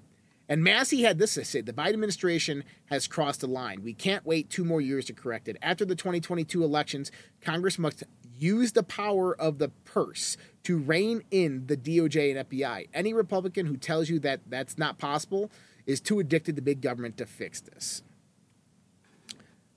[0.48, 3.82] And Massie had this to say the Biden administration has crossed a line.
[3.82, 5.56] We can't wait two more years to correct it.
[5.60, 8.04] After the 2022 elections, Congress must
[8.38, 12.88] use the power of the purse to rein in the DOJ and FBI.
[12.94, 15.50] Any Republican who tells you that that's not possible
[15.86, 18.02] is too addicted to big government to fix this.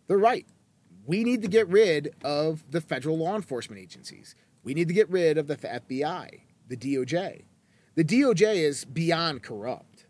[0.09, 0.47] They're right.
[1.05, 4.35] We need to get rid of the federal law enforcement agencies.
[4.63, 7.43] We need to get rid of the FBI, the DOJ.
[7.95, 10.07] The DOJ is beyond corrupt.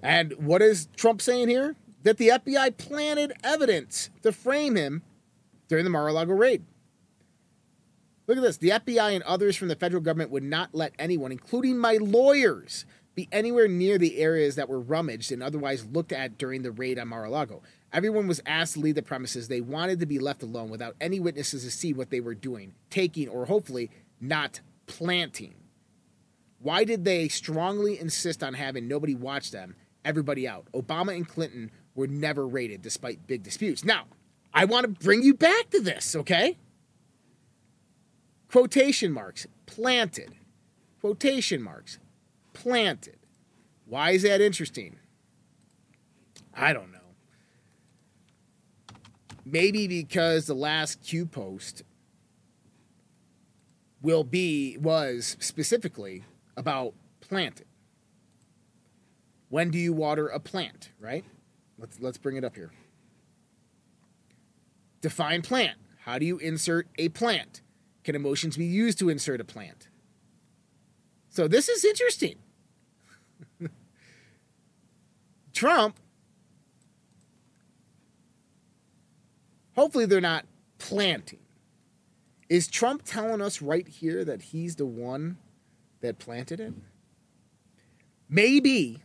[0.00, 1.74] And what is Trump saying here?
[2.04, 5.02] That the FBI planted evidence to frame him
[5.68, 6.64] during the Mar a Lago raid.
[8.28, 8.58] Look at this.
[8.58, 12.86] The FBI and others from the federal government would not let anyone, including my lawyers,
[13.16, 16.98] be anywhere near the areas that were rummaged and otherwise looked at during the raid
[16.98, 17.62] on Mar-a-Lago.
[17.90, 19.48] Everyone was asked to leave the premises.
[19.48, 22.74] They wanted to be left alone without any witnesses to see what they were doing,
[22.90, 25.54] taking, or hopefully not planting.
[26.58, 30.66] Why did they strongly insist on having nobody watch them, everybody out?
[30.74, 33.82] Obama and Clinton were never raided despite big disputes.
[33.82, 34.04] Now,
[34.52, 36.58] I want to bring you back to this, okay?
[38.50, 40.34] Quotation marks, planted.
[41.00, 41.98] Quotation marks,
[42.56, 43.18] planted.
[43.84, 44.96] Why is that interesting?
[46.54, 46.98] I don't know.
[49.44, 51.82] Maybe because the last Q post
[54.00, 56.24] will be was specifically
[56.56, 57.66] about planting.
[59.50, 61.24] When do you water a plant, right?
[61.78, 62.72] Let's let's bring it up here.
[65.02, 65.76] Define plant.
[66.00, 67.60] How do you insert a plant?
[68.02, 69.88] Can emotions be used to insert a plant?
[71.28, 72.36] So this is interesting.
[75.52, 75.98] Trump,
[79.74, 80.44] hopefully they're not
[80.78, 81.38] planting.
[82.48, 85.38] Is Trump telling us right here that he's the one
[86.00, 86.74] that planted it?
[88.28, 89.02] Maybe.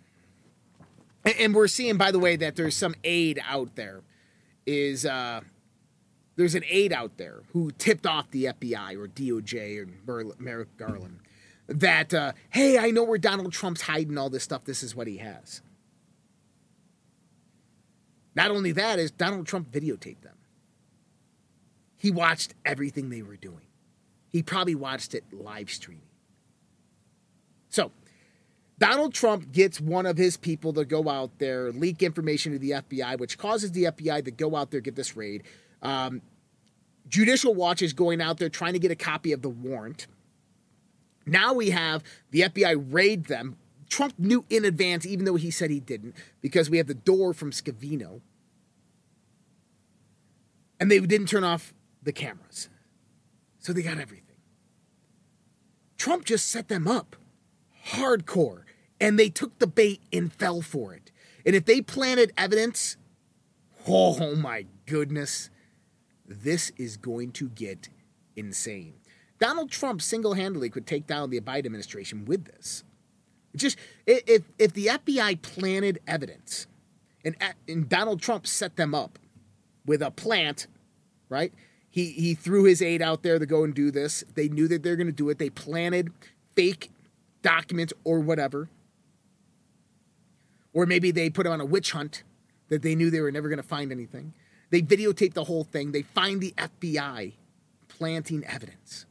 [1.39, 4.01] And we're seeing, by the way, that there's some aide out there.
[4.65, 5.41] Is uh,
[6.35, 11.19] there's an aide out there who tipped off the FBI or DOJ or Merrick Garland
[11.73, 14.63] that, uh, hey, I know where Donald Trump's hiding all this stuff.
[14.65, 15.61] This is what he has.
[18.35, 20.35] Not only that, is Donald Trump videotaped them.
[21.97, 23.65] He watched everything they were doing.
[24.29, 26.03] He probably watched it live streaming.
[27.69, 27.91] So,
[28.79, 32.71] Donald Trump gets one of his people to go out there, leak information to the
[32.71, 35.43] FBI, which causes the FBI to go out there, get this raid.
[35.83, 36.21] Um,
[37.07, 40.07] Judicial Watch is going out there trying to get a copy of the warrant.
[41.25, 43.57] Now we have the FBI raid them.
[43.89, 47.33] Trump knew in advance, even though he said he didn't, because we have the door
[47.33, 48.21] from Scavino.
[50.79, 52.69] And they didn't turn off the cameras.
[53.59, 54.37] So they got everything.
[55.97, 57.15] Trump just set them up
[57.89, 58.63] hardcore,
[58.99, 61.11] and they took the bait and fell for it.
[61.45, 62.97] And if they planted evidence,
[63.87, 65.49] oh my goodness,
[66.25, 67.89] this is going to get
[68.35, 68.93] insane.
[69.41, 72.83] Donald Trump single handedly could take down the Biden administration with this.
[73.55, 73.75] Just
[74.05, 76.67] if if the FBI planted evidence,
[77.25, 77.35] and
[77.67, 79.17] and Donald Trump set them up
[79.83, 80.67] with a plant,
[81.27, 81.51] right?
[81.89, 84.23] He he threw his aide out there to go and do this.
[84.35, 85.39] They knew that they're going to do it.
[85.39, 86.13] They planted
[86.55, 86.91] fake
[87.41, 88.69] documents or whatever,
[90.71, 92.23] or maybe they put him on a witch hunt
[92.69, 94.33] that they knew they were never going to find anything.
[94.69, 95.93] They videotape the whole thing.
[95.93, 97.33] They find the FBI
[97.89, 99.07] planting evidence.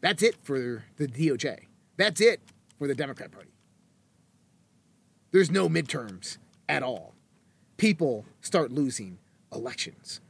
[0.00, 1.60] That's it for the DOJ.
[1.96, 2.40] That's it
[2.78, 3.50] for the Democrat Party.
[5.30, 7.14] there's no midterms at all.
[7.76, 9.18] People start losing
[9.52, 10.20] elections.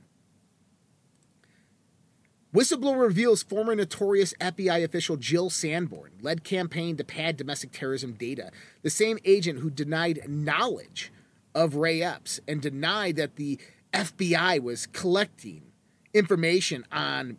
[2.54, 8.50] Whistleblower reveals former notorious FBI official Jill Sanborn led campaign to pad domestic terrorism data.
[8.82, 11.12] The same agent who denied knowledge
[11.54, 13.58] of Ray Epps and denied that the
[13.92, 15.62] FBI was collecting
[16.14, 17.36] information on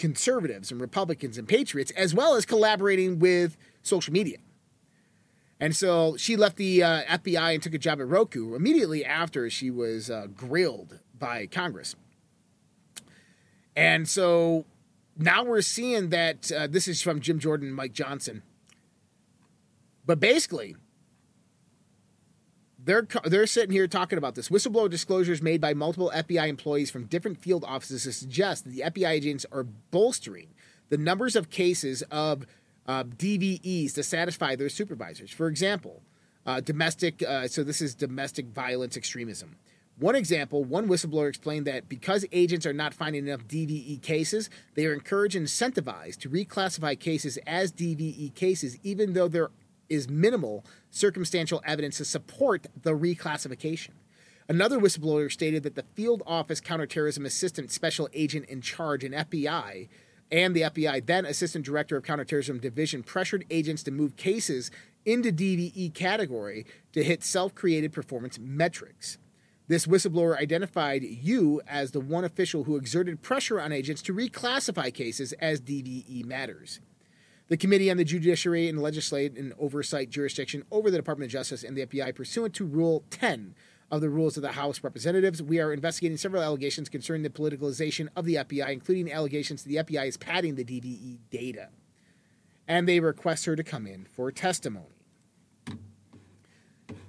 [0.00, 4.38] conservatives and Republicans and patriots, as well as collaborating with social media.
[5.60, 9.50] And so she left the uh, FBI and took a job at Roku immediately after
[9.50, 11.94] she was uh, grilled by Congress.
[13.76, 14.64] And so
[15.18, 18.42] now we're seeing that uh, this is from Jim Jordan and Mike Johnson.
[20.06, 20.76] But basically,
[22.90, 27.04] they're they're sitting here talking about this whistleblower disclosures made by multiple FBI employees from
[27.04, 30.48] different field offices suggest that the FBI agents are bolstering
[30.88, 32.46] the numbers of cases of
[32.88, 35.30] uh, DVEs to satisfy their supervisors.
[35.30, 36.02] For example,
[36.44, 37.22] uh, domestic.
[37.22, 39.54] Uh, so this is domestic violence extremism.
[39.96, 44.86] One example, one whistleblower explained that because agents are not finding enough DVE cases, they
[44.86, 49.50] are encouraged and incentivized to reclassify cases as DVE cases, even though there
[49.90, 53.90] is minimal circumstantial evidence to support the reclassification.
[54.48, 59.88] Another whistleblower stated that the Field Office Counterterrorism Assistant Special Agent in charge in FBI
[60.32, 64.70] and the FBI, then Assistant Director of Counterterrorism Division, pressured agents to move cases
[65.04, 69.18] into DVE category to hit self created performance metrics.
[69.68, 74.92] This whistleblower identified you as the one official who exerted pressure on agents to reclassify
[74.92, 76.80] cases as DVE matters.
[77.50, 81.64] The Committee on the Judiciary and Legislative and Oversight Jurisdiction over the Department of Justice
[81.64, 83.56] and the FBI, pursuant to Rule 10
[83.90, 88.06] of the Rules of the House Representatives, we are investigating several allegations concerning the politicalization
[88.14, 91.70] of the FBI, including allegations that the FBI is padding the DVE data.
[92.68, 94.86] And they request her to come in for testimony.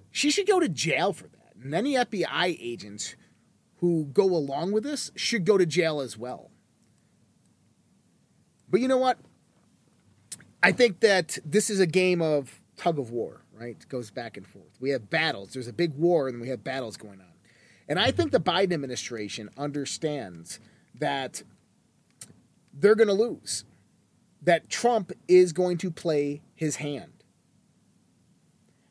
[0.09, 1.53] She should go to jail for that.
[1.61, 3.15] And any FBI agents
[3.75, 6.49] who go along with this should go to jail as well.
[8.67, 9.19] But you know what?
[10.63, 13.77] I think that this is a game of tug of war, right?
[13.79, 14.77] It goes back and forth.
[14.79, 15.53] We have battles.
[15.53, 17.27] There's a big war, and we have battles going on.
[17.87, 20.59] And I think the Biden administration understands
[20.99, 21.43] that
[22.73, 23.65] they're going to lose,
[24.41, 27.11] that Trump is going to play his hand.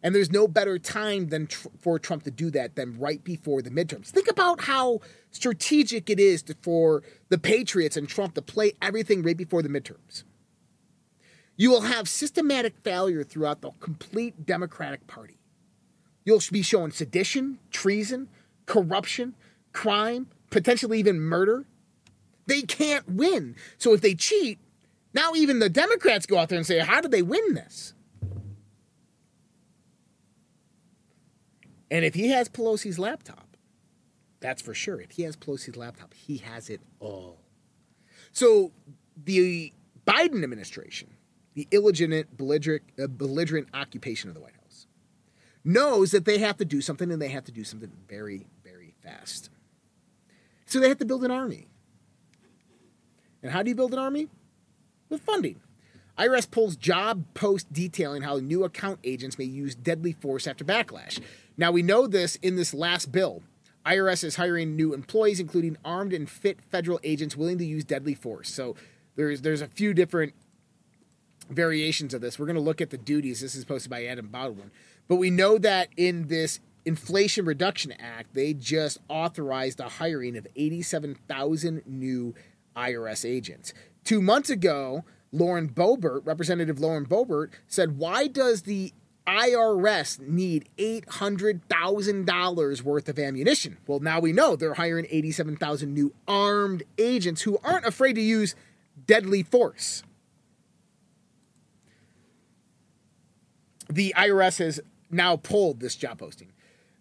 [0.02, 3.60] And there's no better time than tr- for Trump to do that than right before
[3.62, 4.06] the midterms.
[4.06, 9.22] Think about how strategic it is to, for the Patriots and Trump to play everything
[9.22, 10.24] right before the midterms.
[11.60, 15.36] You will have systematic failure throughout the complete Democratic Party.
[16.24, 18.30] You'll be showing sedition, treason,
[18.64, 19.34] corruption,
[19.74, 21.66] crime, potentially even murder.
[22.46, 23.56] They can't win.
[23.76, 24.58] So if they cheat,
[25.12, 27.92] now even the Democrats go out there and say, How did they win this?
[31.90, 33.58] And if he has Pelosi's laptop,
[34.40, 34.98] that's for sure.
[34.98, 37.42] If he has Pelosi's laptop, he has it all.
[38.32, 38.72] So
[39.14, 39.74] the
[40.06, 41.16] Biden administration
[41.60, 44.86] the illegitimate, belligerent, uh, belligerent occupation of the White House,
[45.62, 48.94] knows that they have to do something and they have to do something very, very
[49.02, 49.50] fast.
[50.64, 51.66] So they have to build an army.
[53.42, 54.28] And how do you build an army?
[55.10, 55.60] With funding.
[56.16, 61.20] IRS pulls job post detailing how new account agents may use deadly force after backlash.
[61.58, 63.42] Now, we know this in this last bill.
[63.84, 68.14] IRS is hiring new employees, including armed and fit federal agents willing to use deadly
[68.14, 68.48] force.
[68.50, 68.76] So
[69.16, 70.32] there's there's a few different
[71.50, 72.38] variations of this.
[72.38, 73.40] We're going to look at the duties.
[73.40, 74.70] This is posted by Adam Baldwin.
[75.08, 80.46] But we know that in this Inflation Reduction Act, they just authorized the hiring of
[80.56, 82.34] 87,000 new
[82.76, 83.72] IRS agents.
[84.04, 88.92] Two months ago, Lauren Boebert, Representative Lauren Boebert, said, Why does the
[89.26, 93.76] IRS need $800,000 worth of ammunition?
[93.86, 98.54] Well, now we know they're hiring 87,000 new armed agents who aren't afraid to use
[99.06, 100.02] deadly force.
[103.90, 104.80] The IRS has
[105.10, 106.52] now pulled this job posting.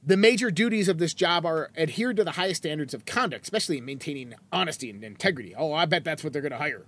[0.03, 3.77] The major duties of this job are adhere to the highest standards of conduct, especially
[3.77, 5.53] in maintaining honesty and integrity.
[5.55, 6.85] Oh, I bet that's what they're going to hire.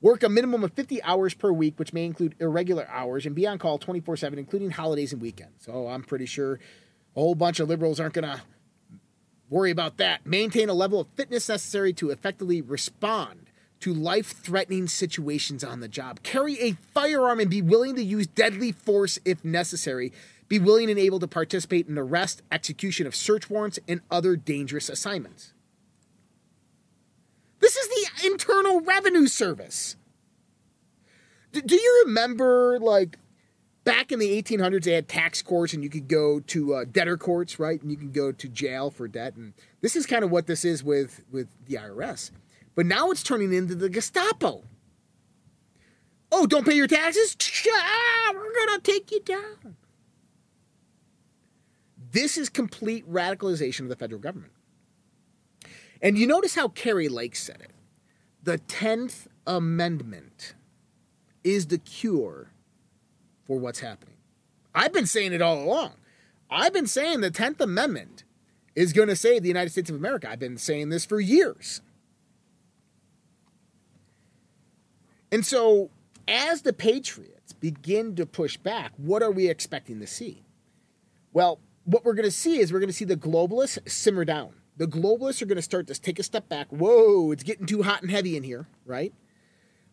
[0.00, 3.46] Work a minimum of 50 hours per week, which may include irregular hours, and be
[3.46, 5.64] on call 24 7, including holidays and weekends.
[5.64, 8.40] So I'm pretty sure a whole bunch of liberals aren't going to
[9.50, 10.24] worry about that.
[10.24, 13.47] Maintain a level of fitness necessary to effectively respond
[13.80, 16.22] to life threatening situations on the job.
[16.22, 20.12] Carry a firearm and be willing to use deadly force if necessary.
[20.48, 24.88] Be willing and able to participate in arrest, execution of search warrants, and other dangerous
[24.88, 25.52] assignments.
[27.60, 29.96] This is the Internal Revenue Service.
[31.52, 33.18] D- do you remember, like,
[33.84, 37.16] back in the 1800s, they had tax courts, and you could go to uh, debtor
[37.16, 37.80] courts, right?
[37.80, 39.34] And you can go to jail for debt.
[39.36, 42.30] And this is kind of what this is with with the IRS.
[42.78, 44.62] But now it's turning into the Gestapo.
[46.30, 47.36] Oh, don't pay your taxes?
[47.72, 49.74] Ah, we're gonna take you down.
[52.12, 54.52] This is complete radicalization of the federal government.
[56.00, 57.72] And you notice how Kari Lake said it.
[58.44, 60.54] The 10th Amendment
[61.42, 62.52] is the cure
[63.44, 64.18] for what's happening.
[64.72, 65.94] I've been saying it all along.
[66.48, 68.22] I've been saying the 10th Amendment
[68.76, 70.30] is going to save the United States of America.
[70.30, 71.82] I've been saying this for years.
[75.30, 75.90] And so,
[76.26, 80.44] as the Patriots begin to push back, what are we expecting to see?
[81.32, 84.52] Well, what we're going to see is we're going to see the globalists simmer down.
[84.76, 86.68] The globalists are going to start to take a step back.
[86.68, 89.12] Whoa, it's getting too hot and heavy in here, right?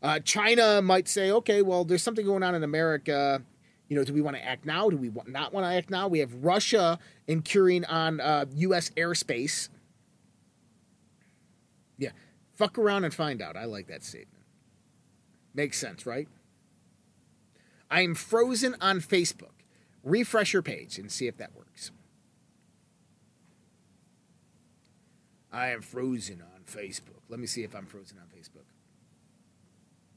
[0.02, 3.42] Uh, China might say, okay, well, there's something going on in America.
[3.88, 4.90] You know, do we want to act now?
[4.90, 6.08] Do we not want to act now?
[6.08, 8.92] We have Russia incurring on uh, U.S.
[8.92, 9.70] airspace.
[11.98, 12.12] Yeah,
[12.54, 13.56] fuck around and find out.
[13.56, 14.35] I like that statement.
[15.56, 16.28] Makes sense, right?
[17.90, 19.52] I am frozen on Facebook.
[20.04, 21.92] Refresh your page and see if that works.
[25.52, 27.22] I am frozen on Facebook.
[27.30, 28.66] Let me see if I'm frozen on Facebook.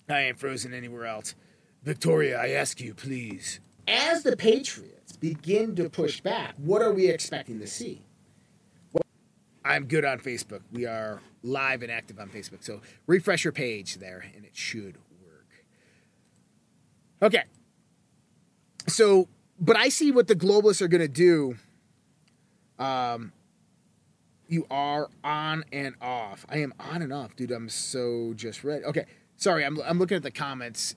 [0.09, 1.37] I ain't frozen anywhere else.
[1.85, 3.61] Victoria, I ask you, please.
[3.87, 8.03] As the Patriots begin to push back, what are we expecting to see?
[8.93, 9.03] Well,
[9.65, 10.63] I'm good on Facebook.
[10.73, 12.65] We are live and active on Facebook.
[12.65, 15.08] So refresh your page there, and it should work.
[17.23, 17.45] Okay.
[18.87, 19.29] So,
[19.61, 21.57] but I see what the globalists are going to do.
[22.79, 23.33] Um,
[24.49, 26.47] you are on and off.
[26.49, 27.51] I am on and off, dude.
[27.51, 28.85] I'm so just ready.
[28.85, 29.05] Okay.
[29.37, 30.97] Sorry, I'm, I'm looking at the comments.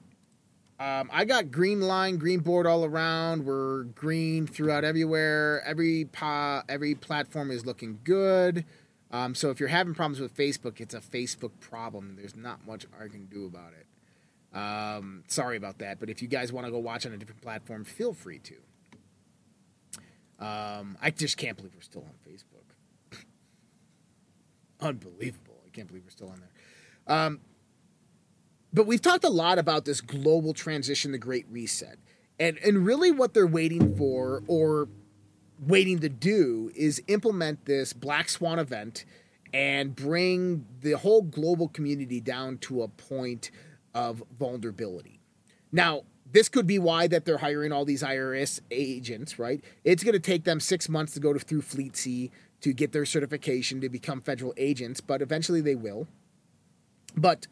[0.80, 3.45] Um, I got green line, green board all around.
[3.45, 5.61] We're green throughout everywhere.
[5.63, 8.65] Every pa, every platform is looking good.
[9.11, 12.15] Um, so if you're having problems with Facebook, it's a Facebook problem.
[12.17, 13.86] There's not much I can do about it.
[14.54, 15.99] Um, sorry about that.
[15.99, 18.56] But if you guys want to go watch on a different platform, feel free to.
[20.39, 23.20] Um, I just can't believe we're still on Facebook.
[24.82, 25.62] Unbelievable.
[25.66, 27.16] I can't believe we're still on there.
[27.16, 27.41] Um,
[28.74, 31.99] but we've talked a lot about this global transition, the Great Reset.
[32.39, 34.88] And, and really, what they're waiting for or
[35.60, 39.06] waiting to do is implement this Black Swan event
[39.54, 43.52] and bring the whole global community down to a point
[43.94, 45.20] of vulnerability.
[45.72, 49.64] Now, this could be why that they're hiring all these IRS agents, right?
[49.84, 52.32] It's going to take them six months to go to, through FLETC
[52.62, 56.08] to get their certification to become federal agents, but eventually they will.
[57.16, 57.48] But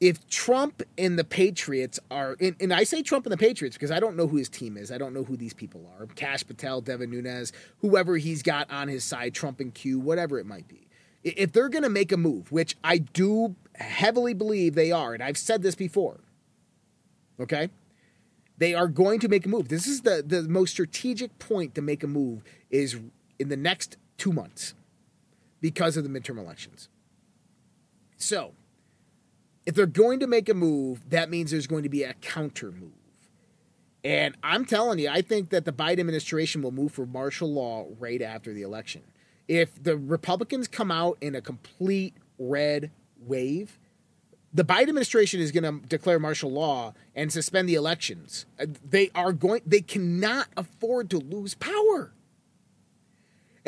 [0.00, 3.90] if Trump and the Patriots are, and, and, I say Trump and the Patriots because
[3.90, 4.92] I don't know who his team is.
[4.92, 8.88] I don't know who these people are Kash Patel, Devin Nunes, whoever he's got on
[8.88, 10.87] his side, Trump and Q, whatever it might be.
[11.36, 15.22] If they're going to make a move, which I do heavily believe they are, and
[15.22, 16.20] I've said this before,
[17.40, 17.70] okay?
[18.58, 19.68] They are going to make a move.
[19.68, 22.98] This is the, the most strategic point to make a move is
[23.38, 24.74] in the next two months
[25.60, 26.88] because of the midterm elections.
[28.16, 28.52] So,
[29.64, 32.72] if they're going to make a move, that means there's going to be a counter
[32.72, 32.92] move.
[34.02, 37.86] And I'm telling you, I think that the Biden administration will move for martial law
[37.98, 39.02] right after the election.
[39.48, 43.78] If the Republicans come out in a complete red wave,
[44.52, 48.46] the Biden administration is going to declare martial law and suspend the elections.
[48.58, 52.12] Uh, they are going they cannot afford to lose power.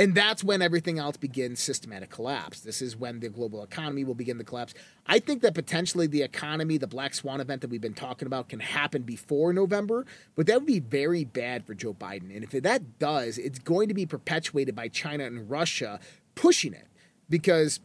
[0.00, 2.60] And that's when everything else begins systematic collapse.
[2.60, 4.72] This is when the global economy will begin to collapse.
[5.06, 8.48] I think that potentially the economy, the black swan event that we've been talking about,
[8.48, 12.34] can happen before November, but that would be very bad for Joe Biden.
[12.34, 16.00] And if that does, it's going to be perpetuated by China and Russia
[16.34, 16.86] pushing it.
[17.28, 17.80] Because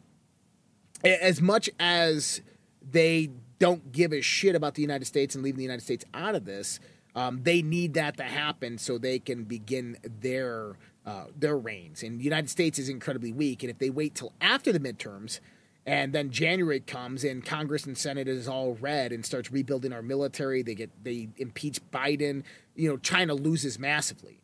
[1.03, 2.39] as much as
[2.81, 6.35] they don't give a shit about the United States and leaving the United States out
[6.35, 6.79] of this,
[7.13, 12.03] um, they need that to happen so they can begin their uh, their reigns.
[12.03, 13.63] And the United States is incredibly weak.
[13.63, 15.39] And if they wait till after the midterms,
[15.85, 20.01] and then January comes and Congress and Senate is all red and starts rebuilding our
[20.01, 22.43] military, they get they impeach Biden.
[22.75, 24.41] You know, China loses massively,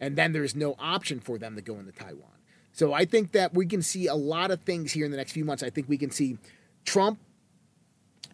[0.00, 2.30] and then there's no option for them to go into Taiwan.
[2.72, 5.32] So I think that we can see a lot of things here in the next
[5.32, 5.62] few months.
[5.62, 6.38] I think we can see
[6.84, 7.18] Trump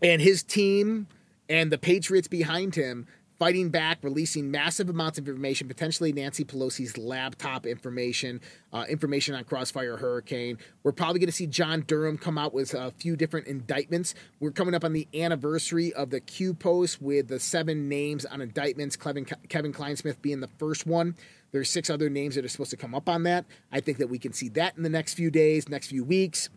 [0.02, 1.06] and his team
[1.48, 3.06] and the Patriots behind him
[3.40, 8.38] fighting back, releasing massive amounts of information, potentially Nancy Pelosi's laptop information,
[8.70, 10.58] uh, information on Crossfire Hurricane.
[10.82, 14.14] We're probably going to see John Durham come out with a few different indictments.
[14.40, 18.42] We're coming up on the anniversary of the Q post with the seven names on
[18.42, 21.16] indictments, Kevin, Kevin Clinesmith being the first one.
[21.50, 23.46] There's six other names that are supposed to come up on that.
[23.72, 26.50] I think that we can see that in the next few days, next few weeks.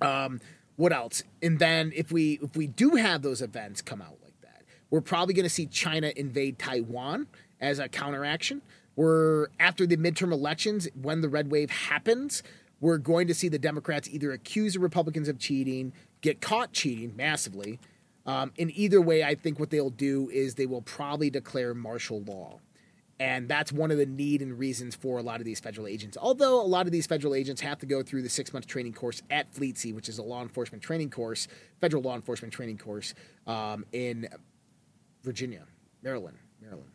[0.00, 0.40] Um,
[0.76, 1.24] what else?
[1.42, 4.21] And then if we if we do have those events come out
[4.92, 7.26] we're probably going to see China invade Taiwan
[7.60, 8.60] as a counteraction.
[8.94, 12.42] We're after the midterm elections when the red wave happens,
[12.78, 17.16] we're going to see the Democrats either accuse the Republicans of cheating, get caught cheating
[17.16, 17.80] massively.
[18.26, 22.20] Um, in either way, I think what they'll do is they will probably declare martial
[22.22, 22.60] law.
[23.18, 26.18] And that's one of the need and reasons for a lot of these federal agents.
[26.20, 28.92] Although a lot of these federal agents have to go through the six month training
[28.92, 31.48] course at FLETC, which is a law enforcement training course,
[31.80, 33.14] federal law enforcement training course
[33.46, 34.28] um, in
[35.22, 35.64] Virginia,
[36.02, 36.90] Maryland, Maryland.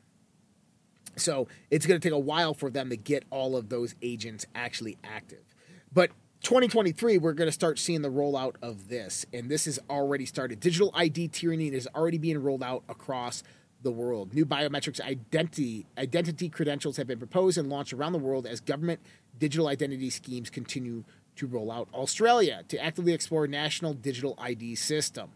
[1.16, 4.46] So it's going to take a while for them to get all of those agents
[4.54, 5.44] actually active.
[5.92, 6.12] But
[6.42, 9.26] 2023, we're going to start seeing the rollout of this.
[9.34, 10.60] And this has already started.
[10.60, 13.44] Digital ID tyranny is already being rolled out across
[13.82, 14.34] the world.
[14.34, 19.00] New biometrics identity identity credentials have been proposed and launched around the world as government
[19.38, 21.04] digital identity schemes continue
[21.36, 21.88] to roll out.
[21.94, 25.30] Australia to actively explore national digital ID system.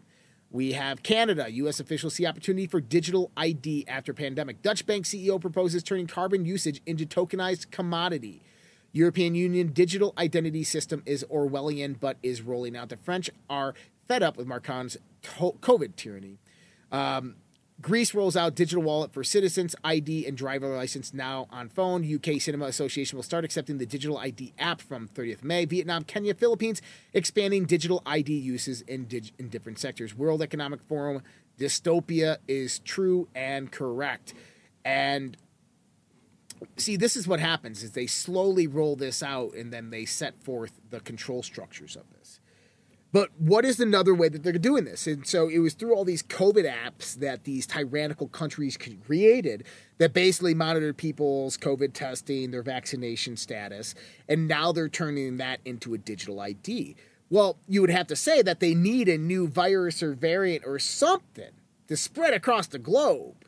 [0.52, 1.50] We have Canada.
[1.50, 1.80] U.S.
[1.80, 4.60] officials see opportunity for digital ID after pandemic.
[4.60, 8.42] Dutch bank CEO proposes turning carbon usage into tokenized commodity.
[8.92, 12.90] European Union digital identity system is Orwellian but is rolling out.
[12.90, 13.72] The French are
[14.06, 16.38] fed up with Macron's COVID tyranny.
[16.92, 17.36] Um,
[17.80, 22.04] Greece rolls out digital wallet for citizens, ID, and driver license now on phone.
[22.04, 25.64] UK Cinema Association will start accepting the digital ID app from 30th May.
[25.64, 26.80] Vietnam, Kenya, Philippines
[27.12, 30.14] expanding digital ID uses in, dig- in different sectors.
[30.14, 31.22] World Economic Forum
[31.58, 34.34] dystopia is true and correct.
[34.84, 35.36] And
[36.76, 40.40] see, this is what happens: is they slowly roll this out and then they set
[40.42, 42.21] forth the control structures of this.
[43.12, 45.06] But what is another way that they're doing this?
[45.06, 49.64] And so it was through all these COVID apps that these tyrannical countries created
[49.98, 53.94] that basically monitored people's COVID testing, their vaccination status,
[54.28, 56.96] and now they're turning that into a digital ID.
[57.28, 60.78] Well, you would have to say that they need a new virus or variant or
[60.78, 61.52] something
[61.88, 63.44] to spread across the globe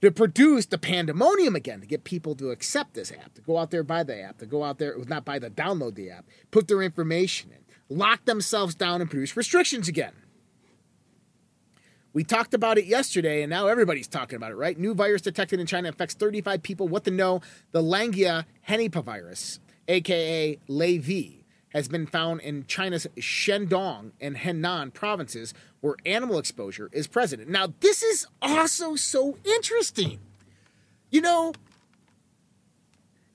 [0.00, 3.70] to produce the pandemonium again, to get people to accept this app, to go out
[3.70, 6.66] there, buy the app, to go out there, not buy the, download the app, put
[6.66, 7.61] their information in
[7.92, 10.12] lock themselves down and produce restrictions again.
[12.14, 14.78] We talked about it yesterday, and now everybody's talking about it, right?
[14.78, 16.88] New virus detected in China affects 35 people.
[16.88, 17.40] What to know?
[17.70, 25.96] The Langya henipavirus, aka LayV, has been found in China's Shandong and Henan provinces where
[26.04, 27.48] animal exposure is present.
[27.48, 30.20] Now, this is also so interesting.
[31.10, 31.54] You know,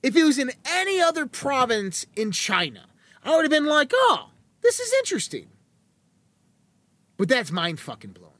[0.04, 2.86] if it was in any other province in China,
[3.24, 4.30] I would have been like, oh,
[4.62, 5.48] this is interesting.
[7.16, 8.32] But that's mind fucking blowing.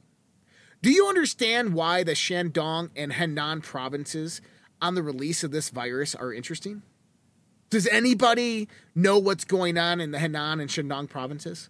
[0.81, 4.41] Do you understand why the Shandong and Henan provinces
[4.81, 6.83] on the release of this virus are interesting?
[7.69, 11.69] Does anybody know what's going on in the Henan and Shandong provinces?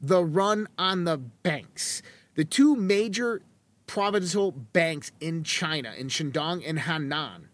[0.00, 2.02] The run on the banks.
[2.34, 3.42] The two major
[3.86, 7.44] provincial banks in China, in Shandong and Henan,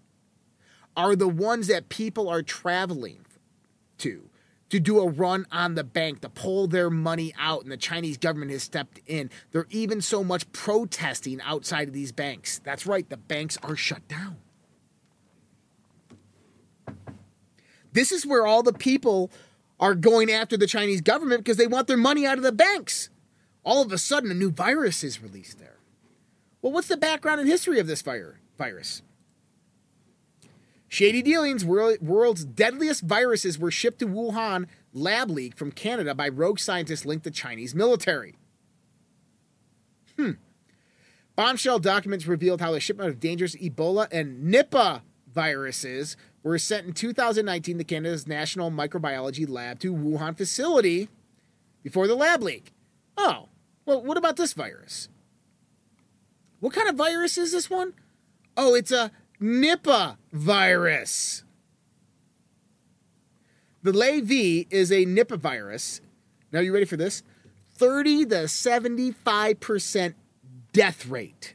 [0.97, 3.24] are the ones that people are traveling
[3.99, 4.29] to
[4.71, 8.17] to do a run on the bank to pull their money out and the Chinese
[8.17, 9.31] government has stepped in.
[9.53, 12.61] They're even so much protesting outside of these banks.
[12.65, 14.39] That's right, the banks are shut down.
[17.93, 19.31] This is where all the people
[19.79, 23.11] are going after the Chinese government because they want their money out of the banks.
[23.63, 25.79] All of a sudden, a new virus is released there.
[26.61, 29.03] Well, what's the background and history of this virus?
[30.95, 36.61] Shady dealings, world's deadliest viruses were shipped to Wuhan lab leak from Canada by rogue
[36.61, 38.37] scientists linked to Chinese military.
[40.17, 40.35] Hmm.
[41.35, 46.93] Bombshell documents revealed how the shipment of dangerous Ebola and Nipah viruses were sent in
[46.93, 51.09] 2019 to Canada's National Microbiology Lab to Wuhan facility
[51.83, 52.73] before the lab leak.
[53.17, 53.49] Oh,
[53.85, 55.09] well, what about this virus?
[56.61, 57.95] What kind of virus is this one?
[58.57, 59.11] Oh, it's a
[59.41, 61.45] Nipah virus.
[63.83, 66.01] The LayV is a Nipah virus.
[66.53, 67.23] Now, you ready for this?
[67.77, 70.15] 30 to 75%
[70.73, 71.55] death rate.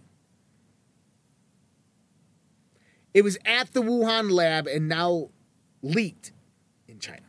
[3.13, 5.30] It was at the Wuhan lab and now
[5.82, 6.32] leaked
[6.88, 7.25] in China.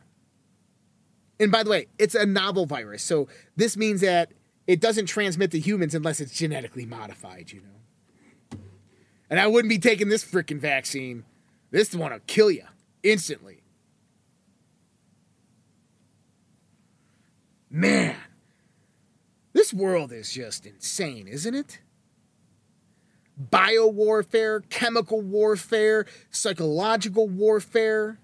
[1.39, 3.01] And by the way, it's a novel virus.
[3.01, 4.31] So this means that
[4.67, 7.80] it doesn't transmit to humans unless it's genetically modified, you know.
[9.31, 11.23] And I wouldn't be taking this freaking vaccine.
[11.71, 12.65] This one will kill you
[13.01, 13.61] instantly.
[17.69, 18.17] Man,
[19.53, 21.79] this world is just insane, isn't it?
[23.37, 28.19] Bio warfare, chemical warfare, psychological warfare.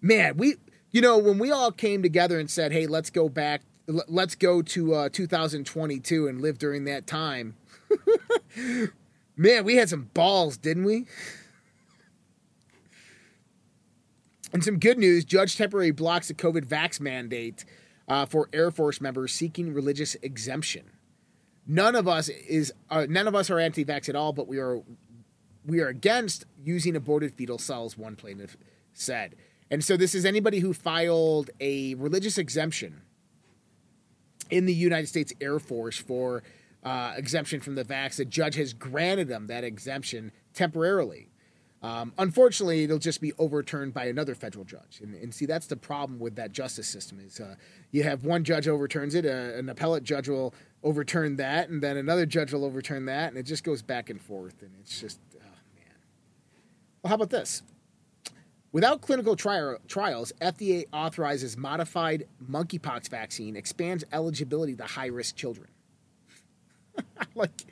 [0.00, 0.54] Man, we,
[0.90, 4.62] you know, when we all came together and said, hey, let's go back, let's go
[4.62, 7.56] to uh, 2022 and live during that time.
[9.36, 11.06] Man, we had some balls, didn't we?
[14.52, 17.64] And some good news Judge temporarily blocks the COVID vax mandate
[18.08, 20.90] uh, for Air Force members seeking religious exemption.
[21.66, 24.82] None of us is uh, none of us are anti-vax at all, but we are
[25.64, 27.96] we are against using aborted fetal cells.
[27.96, 28.56] One plaintiff
[28.92, 29.36] said,
[29.70, 33.02] and so this is anybody who filed a religious exemption
[34.50, 36.42] in the United States Air Force for
[36.84, 38.16] uh, exemption from the vax.
[38.16, 41.30] The judge has granted them that exemption temporarily.
[41.82, 45.76] Um, unfortunately, it'll just be overturned by another federal judge, and, and see that's the
[45.76, 47.54] problem with that justice system is uh,
[47.90, 50.52] you have one judge overturns it, uh, an appellate judge will
[50.82, 54.20] overturn that, and then another judge will overturn that, and it just goes back and
[54.20, 55.38] forth, and it's just oh
[55.74, 55.94] man.
[57.02, 57.62] Well, how about this?
[58.72, 65.69] Without clinical tri- trials, FDA authorizes modified monkeypox vaccine, expands eligibility to high risk children.
[67.34, 67.64] like,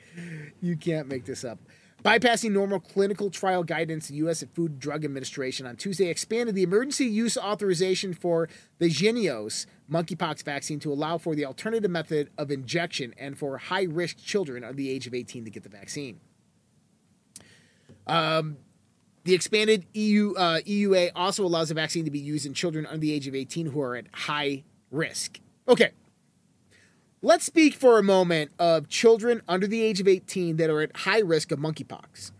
[0.61, 1.59] you can't make this up.
[2.03, 4.41] Bypassing normal clinical trial guidance, the U.S.
[4.53, 10.43] Food and Drug Administration on Tuesday expanded the emergency use authorization for the Jynneos monkeypox
[10.43, 14.77] vaccine to allow for the alternative method of injection and for high risk children under
[14.77, 16.21] the age of 18 to get the vaccine.
[18.07, 18.57] Um,
[19.25, 22.99] the expanded EU, uh, EUA also allows the vaccine to be used in children under
[22.99, 25.39] the age of 18 who are at high risk.
[25.67, 25.91] Okay,
[27.21, 30.95] Let's speak for a moment of children under the age of 18 that are at
[30.95, 32.31] high risk of monkeypox.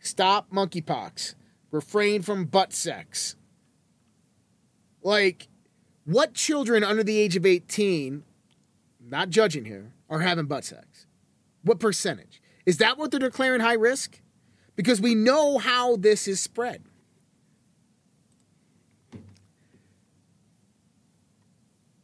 [0.00, 1.34] Stop monkeypox.
[1.70, 3.36] Refrain from butt sex.
[5.02, 5.46] Like,
[6.04, 8.24] what children under the age of 18,
[9.00, 11.06] not judging here, are having butt sex?
[11.62, 12.42] What percentage?
[12.66, 14.20] Is that what they're declaring high risk?
[14.74, 16.82] Because we know how this is spread.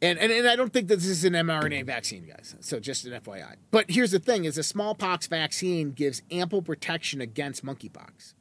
[0.05, 2.55] And, and, and I don't think that this is an mRNA vaccine, guys.
[2.59, 3.55] So just an FYI.
[3.71, 8.33] But here's the thing: is a smallpox vaccine gives ample protection against monkeypox.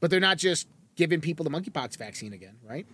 [0.00, 0.66] But they're not just
[0.96, 2.86] giving people the monkeypox vaccine again, right?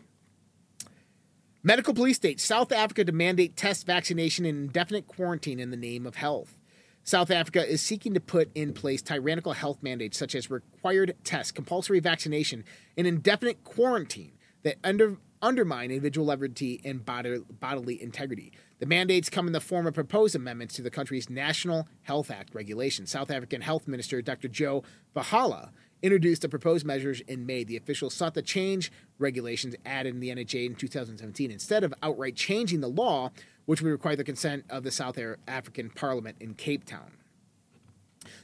[1.62, 6.06] Medical police state South Africa to mandate test vaccination and indefinite quarantine in the name
[6.06, 6.58] of health.
[7.04, 11.52] South Africa is seeking to put in place tyrannical health mandates such as required tests,
[11.52, 12.64] compulsory vaccination,
[12.96, 14.32] and indefinite quarantine
[14.64, 15.16] that under,
[15.46, 18.52] undermine individual liberty and bodily integrity.
[18.80, 22.52] The mandates come in the form of proposed amendments to the country's National Health Act
[22.52, 23.12] regulations.
[23.12, 24.48] South African Health Minister Dr.
[24.48, 24.82] Joe
[25.14, 25.70] Phaahla
[26.02, 27.62] introduced the proposed measures in May.
[27.62, 28.90] The officials sought to change
[29.20, 33.30] regulations added in the NHA in 2017 instead of outright changing the law,
[33.66, 35.16] which would require the consent of the South
[35.46, 37.12] African Parliament in Cape Town.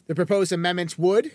[0.06, 1.32] The proposed amendments would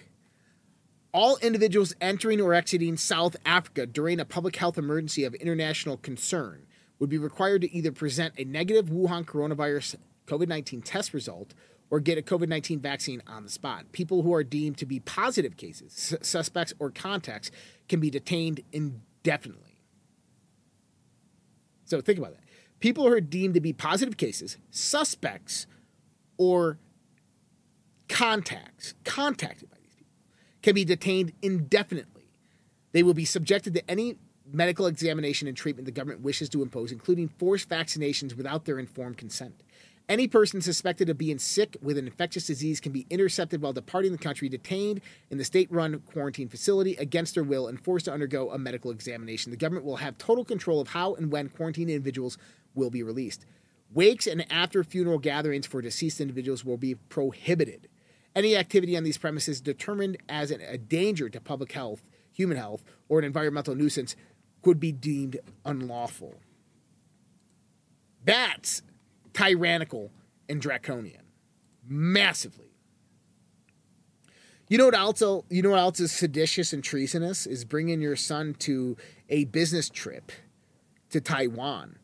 [1.18, 6.68] all individuals entering or exiting South Africa during a public health emergency of international concern
[7.00, 9.96] would be required to either present a negative Wuhan coronavirus
[10.28, 11.56] COVID 19 test result
[11.90, 13.92] or get a COVID 19 vaccine on the spot.
[13.94, 17.50] People who are deemed to be positive cases, suspects, or contacts
[17.90, 19.82] can be detained indefinitely.
[21.86, 22.44] So think about that.
[22.80, 25.66] People who are deemed to be positive cases, suspects,
[26.38, 26.78] or
[28.08, 29.77] contacts, contacted by
[30.68, 32.28] can be detained indefinitely.
[32.92, 34.18] They will be subjected to any
[34.52, 39.18] medical examination and treatment the government wishes to impose, including forced vaccinations without their informed
[39.18, 39.64] consent.
[40.10, 44.12] Any person suspected of being sick with an infectious disease can be intercepted while departing
[44.12, 45.00] the country, detained
[45.30, 48.92] in the state run quarantine facility against their will, and forced to undergo a medical
[48.92, 49.52] examination.
[49.52, 52.38] The government will have total control of how and when quarantined individuals
[52.76, 53.46] will be released.
[53.94, 57.88] Wakes and after funeral gatherings for deceased individuals will be prohibited.
[58.38, 63.18] Any activity on these premises determined as a danger to public health, human health, or
[63.18, 64.16] an environmental nuisance
[64.62, 66.36] could be deemed unlawful.
[68.24, 68.84] That's
[69.34, 70.12] tyrannical
[70.48, 71.24] and draconian,
[71.88, 72.70] massively.
[74.70, 75.22] You know what else?
[75.50, 77.48] You know what else is seditious and treasonous?
[77.48, 78.98] Is bringing your son to
[79.30, 80.32] a business trip
[81.10, 81.98] to Taiwan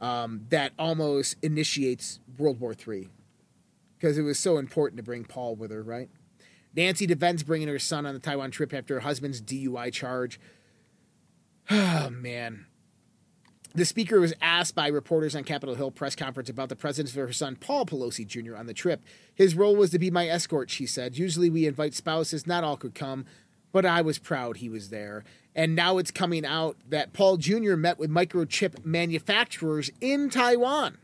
[0.00, 3.08] um, that almost initiates World War III
[3.98, 6.08] because it was so important to bring Paul with her, right?
[6.74, 10.40] Nancy defends bringing her son on the Taiwan trip after her husband's DUI charge.
[11.68, 12.66] Oh, man.
[13.74, 17.16] The speaker was asked by reporters on Capitol Hill press conference about the presence of
[17.16, 18.54] her son Paul Pelosi Jr.
[18.56, 19.02] on the trip.
[19.34, 21.18] His role was to be my escort, she said.
[21.18, 23.26] Usually we invite spouses, not all could come,
[23.72, 25.24] but I was proud he was there.
[25.56, 27.74] And now it's coming out that Paul Jr.
[27.74, 30.98] met with microchip manufacturers in Taiwan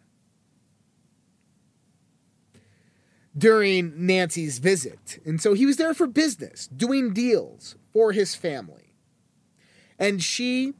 [3.36, 5.20] during Nancy's visit.
[5.24, 8.92] And so he was there for business, doing deals for his family.
[9.98, 10.74] And she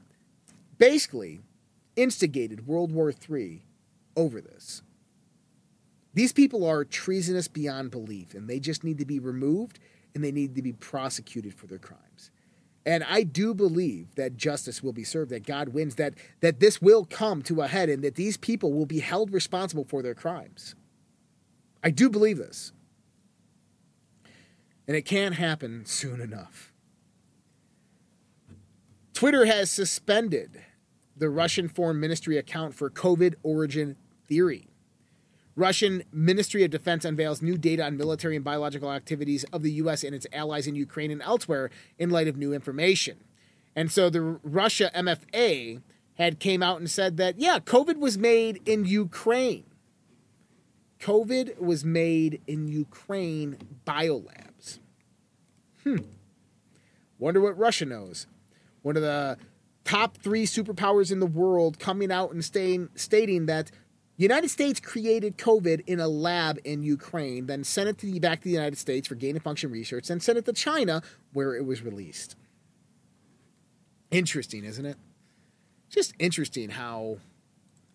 [0.79, 1.41] basically
[1.97, 3.65] instigated World War III
[4.17, 4.83] over this.
[6.15, 9.79] These people are treasonous beyond belief, and they just need to be removed
[10.15, 12.31] and they need to be prosecuted for their crimes.
[12.85, 16.83] And I do believe that justice will be served, that God wins, that, that this
[16.83, 20.15] will come to a head, and that these people will be held responsible for their
[20.15, 20.75] crimes.
[21.83, 22.72] I do believe this.
[24.87, 26.72] And it can't happen soon enough.
[29.14, 30.62] Twitter has suspended
[31.16, 34.68] the Russian Foreign Ministry account for COVID origin theory.
[35.55, 40.03] Russian Ministry of Defense unveils new data on military and biological activities of the U.S.
[40.03, 43.18] and its allies in Ukraine and elsewhere in light of new information.
[43.76, 45.83] And so the Russia MFA
[46.14, 49.64] had came out and said that yeah, COVID was made in Ukraine.
[51.03, 54.79] COVID was made in Ukraine biolabs.
[55.83, 55.97] Hmm.
[57.19, 58.29] Wonder what Russia knows.
[58.83, 59.37] One of the
[59.85, 63.73] top three superpowers in the world coming out and staying, stating that
[64.17, 68.39] United States created COVID in a lab in Ukraine, then sent it to the, back
[68.39, 71.57] to the United States for gain of function research, then sent it to China where
[71.57, 72.37] it was released.
[74.13, 74.99] Interesting, isn't it?
[75.89, 77.19] Just interesting how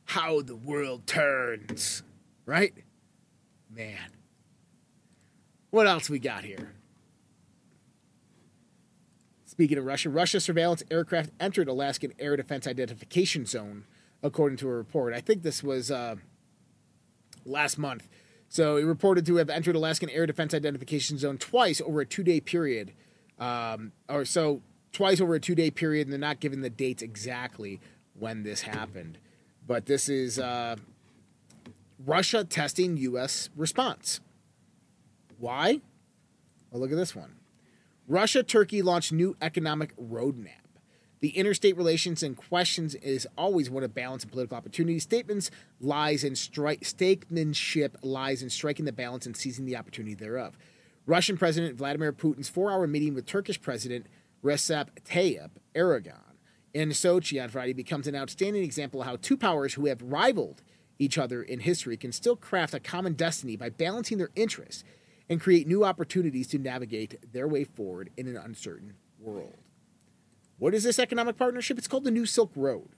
[0.06, 2.04] how the world turns,
[2.46, 2.74] right?
[3.78, 4.10] Man.
[5.70, 6.74] What else we got here?
[9.46, 13.86] Speaking of Russia, Russia surveillance aircraft entered Alaskan Air Defense Identification Zone,
[14.24, 15.14] according to a report.
[15.14, 16.16] I think this was uh,
[17.46, 18.08] last month.
[18.50, 22.24] So it reported to have entered Alaskan Air Defense Identification Zone twice over a two
[22.24, 22.94] day period.
[23.38, 27.04] Um, or so twice over a two day period, and they're not giving the dates
[27.04, 27.80] exactly
[28.18, 29.20] when this happened.
[29.68, 30.78] But this is uh,
[32.06, 33.50] Russia testing U.S.
[33.56, 34.20] response.
[35.40, 35.82] Why?
[36.72, 37.36] Well, look at this one.
[38.08, 40.68] Russia Turkey launched new economic roadmap.
[41.20, 45.00] The interstate relations and questions is always one of balance and political opportunity.
[45.00, 45.50] Statements
[45.82, 50.58] lies in strike statesmanship lies in striking the balance and seizing the opportunity thereof.
[51.08, 54.06] Russian President Vladimir Putin's four-hour meeting with Turkish President
[54.44, 56.36] Recep Tayyip Erdogan
[56.74, 60.62] in Sochi on Friday becomes an outstanding example of how two powers who have rivaled
[61.00, 64.84] each other in history can still craft a common destiny by balancing their interests
[65.30, 69.58] and create new opportunities to navigate their way forward in an uncertain world.
[70.58, 71.78] What is this economic partnership?
[71.78, 72.90] It's called the New Silk Road.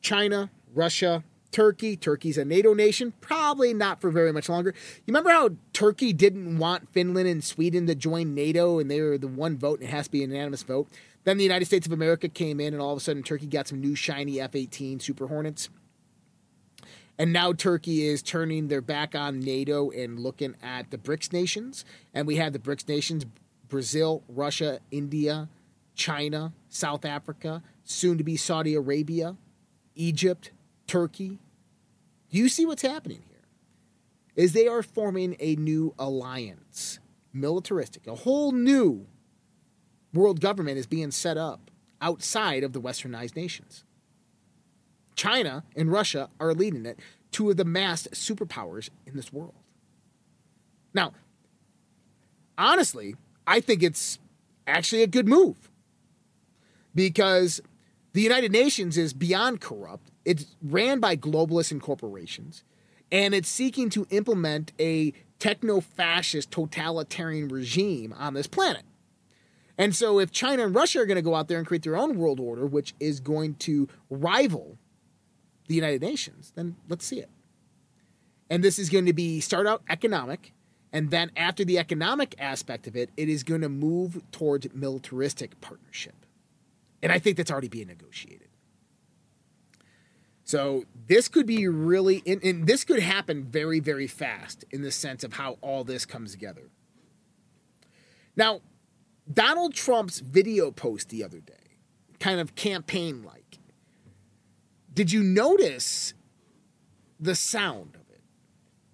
[0.00, 1.96] China, Russia, Turkey.
[1.96, 4.74] Turkey's a NATO nation, probably not for very much longer.
[4.98, 9.16] You remember how Turkey didn't want Finland and Sweden to join NATO and they were
[9.16, 10.88] the one vote and it has to be an unanimous vote?
[11.24, 13.68] Then the United States of America came in and all of a sudden Turkey got
[13.68, 15.70] some new shiny F 18 Super Hornets.
[17.18, 21.84] And now Turkey is turning their back on NATO and looking at the BRICS nations.
[22.12, 23.26] And we have the BRICS nations
[23.68, 25.48] Brazil, Russia, India,
[25.94, 29.36] China, South Africa, soon to be Saudi Arabia,
[29.94, 30.52] Egypt,
[30.86, 31.38] Turkey.
[32.30, 33.42] Do you see what's happening here?
[34.36, 37.00] Is they are forming a new alliance,
[37.32, 39.06] militaristic, a whole new
[40.12, 43.84] world government is being set up outside of the westernized nations.
[45.16, 47.00] China and Russia are leading it,
[47.32, 49.54] two of the massed superpowers in this world.
[50.94, 51.12] Now,
[52.56, 54.18] honestly, I think it's
[54.66, 55.70] actually a good move
[56.94, 57.60] because
[58.12, 60.10] the United Nations is beyond corrupt.
[60.24, 62.64] It's ran by globalists and corporations,
[63.10, 68.82] and it's seeking to implement a techno fascist totalitarian regime on this planet.
[69.78, 71.98] And so, if China and Russia are going to go out there and create their
[71.98, 74.78] own world order, which is going to rival
[75.68, 77.30] the United Nations, then let's see it.
[78.48, 80.52] And this is going to be start out economic,
[80.92, 85.60] and then after the economic aspect of it, it is going to move towards militaristic
[85.60, 86.14] partnership.
[87.02, 88.48] And I think that's already being negotiated.
[90.44, 94.92] So this could be really, and, and this could happen very, very fast in the
[94.92, 96.70] sense of how all this comes together.
[98.36, 98.60] Now,
[99.32, 101.54] Donald Trump's video post the other day,
[102.20, 103.45] kind of campaign like,
[104.96, 106.14] did you notice
[107.20, 108.00] the sound of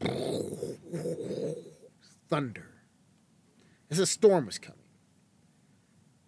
[0.05, 1.59] it?
[2.28, 2.66] Thunder.
[3.90, 4.78] As a storm was coming.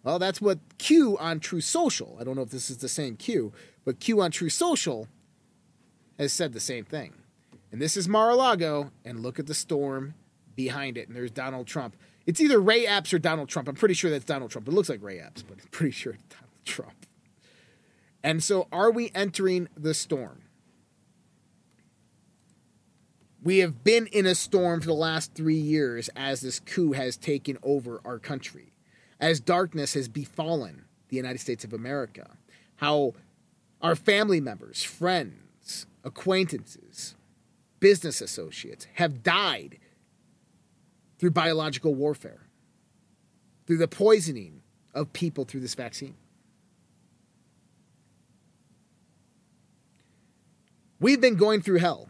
[0.04, 2.16] Well, that's what Q on Truth Social.
[2.20, 3.52] I don't know if this is the same Q,
[3.84, 5.08] But Q on Truth Social
[6.18, 7.14] has said the same thing.
[7.72, 10.14] And this is Mar-a-Lago, and look at the storm
[10.54, 11.08] behind it.
[11.08, 11.96] And there's Donald Trump.
[12.26, 13.68] It's either Ray Epps or Donald Trump.
[13.68, 14.68] I'm pretty sure that's Donald Trump.
[14.68, 17.03] It looks like Ray Epps, but I'm pretty sure it's Donald Trump.
[18.24, 20.44] And so, are we entering the storm?
[23.42, 27.18] We have been in a storm for the last three years as this coup has
[27.18, 28.72] taken over our country,
[29.20, 32.38] as darkness has befallen the United States of America,
[32.76, 33.12] how
[33.82, 37.16] our family members, friends, acquaintances,
[37.78, 39.76] business associates have died
[41.18, 42.48] through biological warfare,
[43.66, 44.62] through the poisoning
[44.94, 46.14] of people through this vaccine.
[51.00, 52.08] We've been going through hell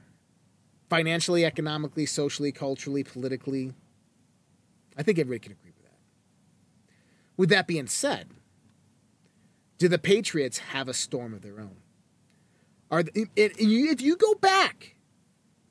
[0.88, 3.72] financially, economically, socially, culturally, politically.
[4.96, 5.98] I think everybody can agree with that.
[7.36, 8.28] With that being said,
[9.78, 11.76] do the Patriots have a storm of their own?
[12.90, 13.02] Are
[13.34, 14.94] if you go back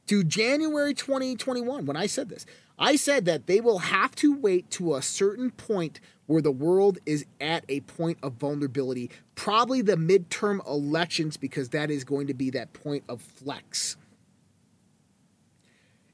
[0.07, 2.45] to January 2021 when I said this,
[2.77, 6.97] I said that they will have to wait to a certain point where the world
[7.05, 12.33] is at a point of vulnerability, probably the midterm elections, because that is going to
[12.33, 13.97] be that point of flex.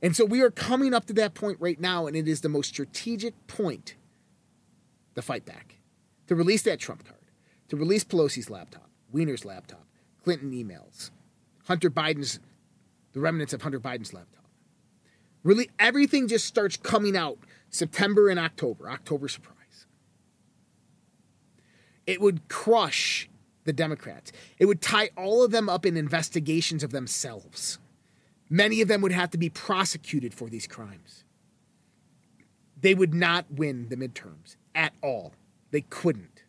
[0.01, 2.49] And so we are coming up to that point right now, and it is the
[2.49, 3.95] most strategic point
[5.15, 5.75] to fight back,
[6.27, 7.19] to release that Trump card,
[7.67, 9.85] to release Pelosi's laptop, Weiner's laptop,
[10.23, 11.11] Clinton emails,
[11.65, 12.39] Hunter Biden's,
[13.13, 14.38] the remnants of Hunter Biden's laptop.
[15.43, 17.37] Really, everything just starts coming out
[17.69, 19.85] September and October, October surprise.
[22.05, 23.29] It would crush
[23.63, 24.31] the Democrats.
[24.57, 27.77] It would tie all of them up in investigations of themselves.
[28.49, 31.23] Many of them would have to be prosecuted for these crimes.
[32.81, 35.33] They would not win the midterms at all.
[35.71, 36.43] They couldn't.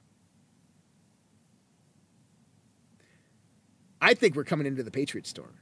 [4.01, 5.59] I think we're coming into the Patriot storm.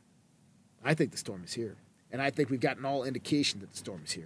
[0.85, 1.77] I think the storm is here.
[2.11, 4.25] And I think we've gotten all indication that the storm is here.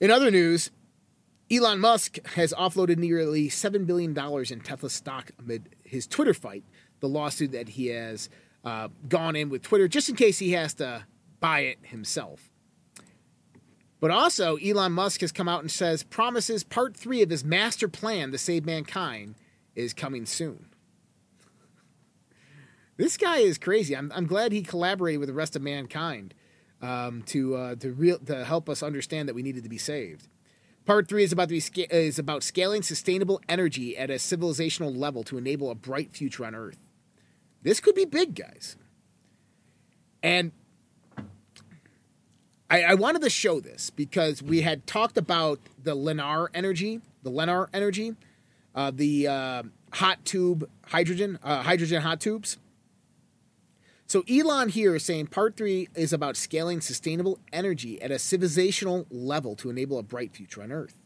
[0.00, 0.70] In other news,
[1.50, 6.64] Elon Musk has offloaded nearly $7 billion in Tesla stock amid his Twitter fight,
[7.00, 8.30] the lawsuit that he has
[8.64, 11.04] uh, gone in with Twitter just in case he has to
[11.40, 12.50] buy it himself.
[13.98, 17.88] But also, Elon Musk has come out and says promises part three of his master
[17.88, 19.34] plan to save mankind
[19.74, 20.69] is coming soon.
[23.00, 23.96] This guy is crazy.
[23.96, 26.34] I'm, I'm glad he collaborated with the rest of mankind
[26.82, 30.28] um, to uh, to real to help us understand that we needed to be saved.
[30.84, 34.94] Part three is about to be sca- is about scaling sustainable energy at a civilizational
[34.94, 36.76] level to enable a bright future on Earth.
[37.62, 38.76] This could be big, guys.
[40.22, 40.52] And
[42.68, 47.30] I, I wanted to show this because we had talked about the Lennar energy, the
[47.30, 48.14] Lennar energy,
[48.74, 49.62] uh, the uh,
[49.94, 52.58] hot tube hydrogen, uh, hydrogen hot tubes.
[54.10, 59.06] So Elon here is saying part three is about scaling sustainable energy at a civilizational
[59.08, 60.96] level to enable a bright future on Earth.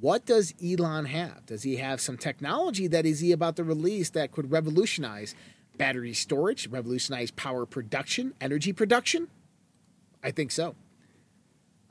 [0.00, 1.46] What does Elon have?
[1.46, 5.36] Does he have some technology that is he about to release that could revolutionize
[5.78, 9.28] battery storage, revolutionize power production, energy production?
[10.20, 10.74] I think so.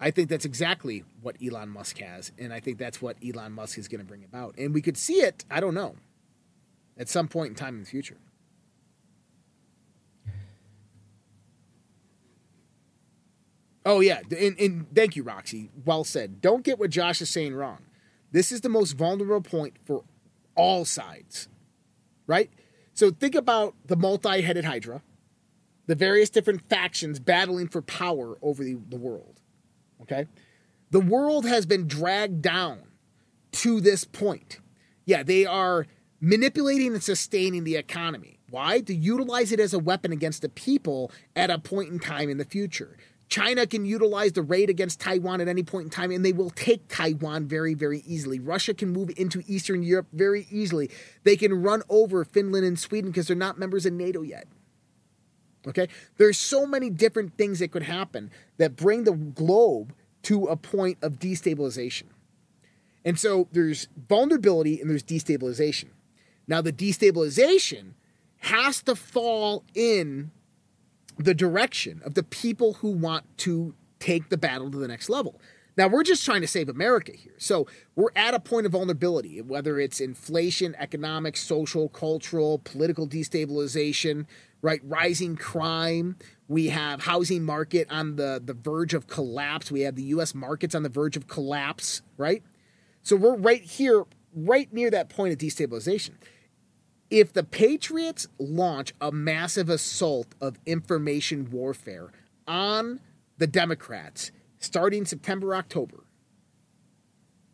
[0.01, 3.78] I think that's exactly what Elon Musk has, and I think that's what Elon Musk
[3.78, 4.56] is going to bring about.
[4.58, 5.95] And we could see it, I don't know,
[6.97, 8.18] at some point in time in the future.
[13.86, 15.69] Oh yeah, and, and thank you, Roxy.
[15.86, 16.41] Well said.
[16.41, 17.79] Don't get what Josh is saying wrong.
[18.31, 20.03] This is the most vulnerable point for
[20.55, 21.47] all sides,
[22.25, 22.49] right?
[22.93, 25.01] So think about the multi headed Hydra,
[25.88, 29.41] the various different factions battling for power over the, the world,
[30.01, 30.27] okay?
[30.91, 32.79] The world has been dragged down
[33.53, 34.59] to this point.
[35.05, 35.88] Yeah, they are
[36.21, 38.39] manipulating and sustaining the economy.
[38.49, 38.79] Why?
[38.81, 42.38] To utilize it as a weapon against the people at a point in time in
[42.38, 42.95] the future.
[43.34, 46.51] China can utilize the raid against Taiwan at any point in time, and they will
[46.51, 48.39] take Taiwan very, very easily.
[48.39, 50.91] Russia can move into Eastern Europe very easily.
[51.23, 54.47] They can run over Finland and Sweden because they're not members of NATO yet.
[55.67, 55.88] Okay?
[56.17, 60.99] There's so many different things that could happen that bring the globe to a point
[61.01, 62.09] of destabilization.
[63.03, 65.88] And so there's vulnerability and there's destabilization.
[66.47, 67.93] Now, the destabilization
[68.41, 70.29] has to fall in
[71.18, 75.39] the direction of the people who want to take the battle to the next level.
[75.76, 77.34] Now, we're just trying to save America here.
[77.38, 84.26] So, we're at a point of vulnerability, whether it's inflation, economic, social, cultural, political destabilization,
[84.61, 84.82] right?
[84.84, 86.18] Rising crime.
[86.47, 89.72] We have housing market on the, the verge of collapse.
[89.72, 92.43] We have the US markets on the verge of collapse, right?
[93.01, 94.05] So, we're right here
[94.36, 96.11] right near that point of destabilization.
[97.14, 102.11] If the Patriots launch a massive assault of information warfare
[102.47, 103.01] on
[103.38, 106.05] the Democrats starting September, October,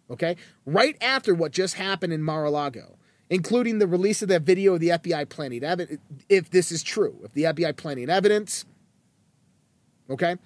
[0.10, 3.00] okay, right after what just happened in Mar a Lago,
[3.30, 6.00] including the release of that video of the FBI planting evidence,
[6.30, 8.64] if this is true, if the FBI planting evidence,
[10.10, 10.38] okay,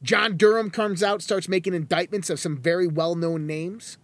[0.00, 3.98] John Durham comes out, starts making indictments of some very well known names.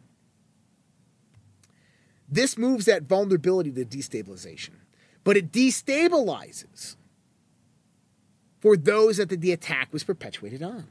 [2.29, 4.74] This moves that vulnerability to destabilization,
[5.24, 6.97] but it destabilizes
[8.61, 10.89] for those that the attack was perpetuated on.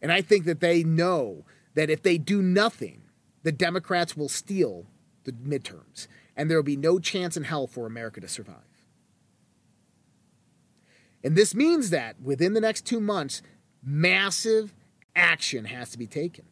[0.00, 1.44] And I think that they know
[1.74, 3.02] that if they do nothing,
[3.42, 4.86] the Democrats will steal
[5.24, 8.56] the midterms, and there will be no chance in hell for America to survive.
[11.22, 13.42] And this means that within the next two months,
[13.82, 14.72] massive
[15.14, 16.44] action has to be taken.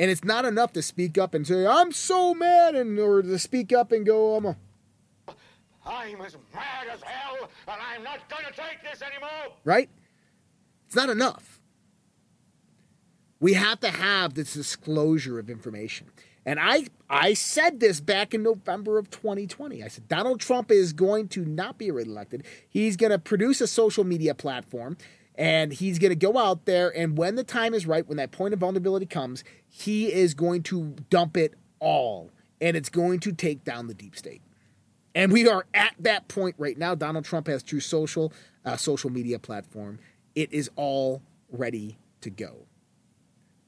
[0.00, 3.38] And it's not enough to speak up and say, I'm so mad, and or to
[3.38, 4.56] speak up and go, I'm a.
[5.84, 9.54] I'm as mad as hell, and I'm not going to take this anymore.
[9.62, 9.90] Right?
[10.86, 11.60] It's not enough.
[13.40, 16.06] We have to have this disclosure of information.
[16.46, 19.84] And I, I said this back in November of 2020.
[19.84, 22.46] I said Donald Trump is going to not be reelected.
[22.70, 24.96] He's going to produce a social media platform
[25.36, 26.96] and he's going to go out there.
[26.96, 30.62] And when the time is right, when that point of vulnerability comes, he is going
[30.64, 32.30] to dump it all.
[32.60, 34.42] And it's going to take down the deep state.
[35.14, 36.94] And we are at that point right now.
[36.94, 38.32] Donald Trump has Truth Social,
[38.64, 39.98] uh, social media platform.
[40.34, 42.66] It is all ready to go.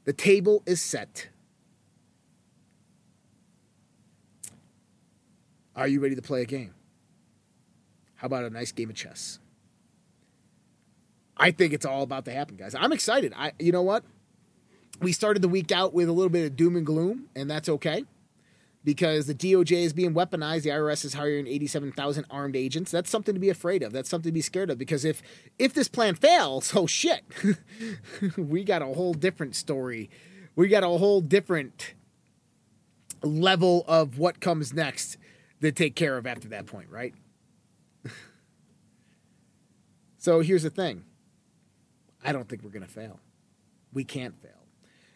[0.04, 1.28] The table is set.
[5.74, 6.74] Are you ready to play a game?
[8.16, 9.38] How about a nice game of chess?
[11.36, 12.74] I think it's all about to happen, guys.
[12.74, 13.32] I'm excited.
[13.36, 14.04] I you know what?
[15.00, 17.68] We started the week out with a little bit of doom and gloom, and that's
[17.68, 18.04] okay.
[18.84, 22.90] Because the DOJ is being weaponized, the IRS is hiring 87,000 armed agents.
[22.90, 23.92] That's something to be afraid of.
[23.92, 24.78] That's something to be scared of.
[24.78, 25.22] Because if
[25.58, 27.22] if this plan fails, oh shit,
[28.36, 30.10] we got a whole different story.
[30.56, 31.94] We got a whole different
[33.22, 35.16] level of what comes next
[35.60, 37.14] to take care of after that point, right?
[40.18, 41.04] so here's the thing
[42.24, 43.20] I don't think we're going to fail.
[43.92, 44.50] We can't fail.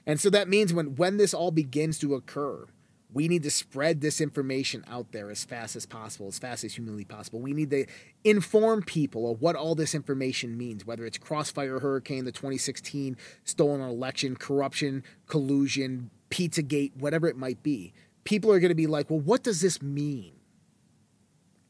[0.07, 2.67] And so that means when, when this all begins to occur,
[3.13, 6.75] we need to spread this information out there as fast as possible, as fast as
[6.75, 7.41] humanly possible.
[7.41, 7.87] We need to
[8.25, 13.81] inform people of what all this information means, whether it's Crossfire Hurricane, the 2016 stolen
[13.81, 17.93] election, corruption, collusion, Pizzagate, whatever it might be.
[18.25, 20.33] People are going to be like, well, what does this mean?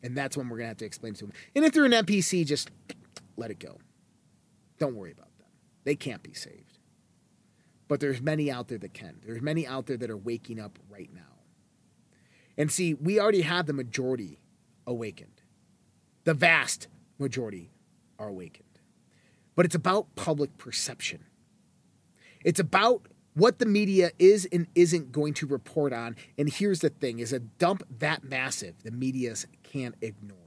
[0.03, 1.33] And that's when we're going to have to explain to them.
[1.55, 2.71] And if they're an NPC, just
[3.37, 3.79] let it go.
[4.79, 5.26] Don't worry about them.
[5.87, 6.79] They can't be saved.
[7.87, 9.21] But there's many out there that can.
[9.25, 11.21] There's many out there that are waking up right now.
[12.59, 14.41] And see, we already have the majority
[14.85, 15.43] awakened.
[16.25, 16.89] The vast
[17.21, 17.71] majority
[18.19, 18.65] are awakened.
[19.55, 21.25] But it's about public perception.
[22.45, 26.17] It's about what the media is and isn't going to report on.
[26.37, 30.46] And here's the thing is a dump that massive, the media's can't ignore.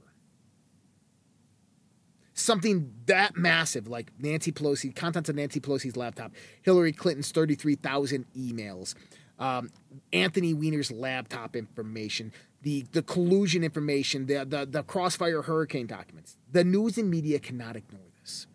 [2.40, 6.32] Something that massive, like Nancy Pelosi, contents of Nancy Pelosi's laptop,
[6.62, 8.94] Hillary Clinton's 33,000 emails,
[9.38, 9.70] um,
[10.12, 12.32] Anthony Weiner's laptop information,
[12.62, 16.36] the, the collusion information, the, the, the crossfire hurricane documents.
[16.50, 18.46] The news and media cannot ignore this.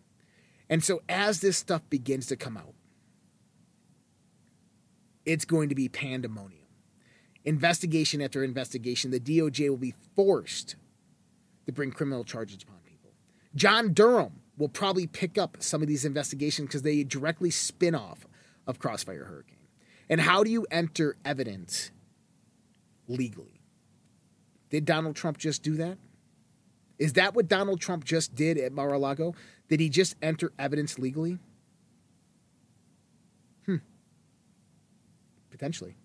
[0.68, 2.74] And so as this stuff begins to come out,
[5.24, 6.66] it's going to be pandemonium.
[7.44, 10.74] Investigation after investigation, the DOJ will be forced
[11.66, 12.76] to bring criminal charges upon.
[13.56, 18.26] John Durham will probably pick up some of these investigations because they directly spin off
[18.66, 19.56] of Crossfire Hurricane.
[20.08, 21.90] And how do you enter evidence
[23.08, 23.60] legally?
[24.70, 25.98] Did Donald Trump just do that?
[26.98, 29.34] Is that what Donald Trump just did at Mar a Lago?
[29.68, 31.38] Did he just enter evidence legally?
[33.66, 33.76] Hmm.
[35.50, 35.96] Potentially.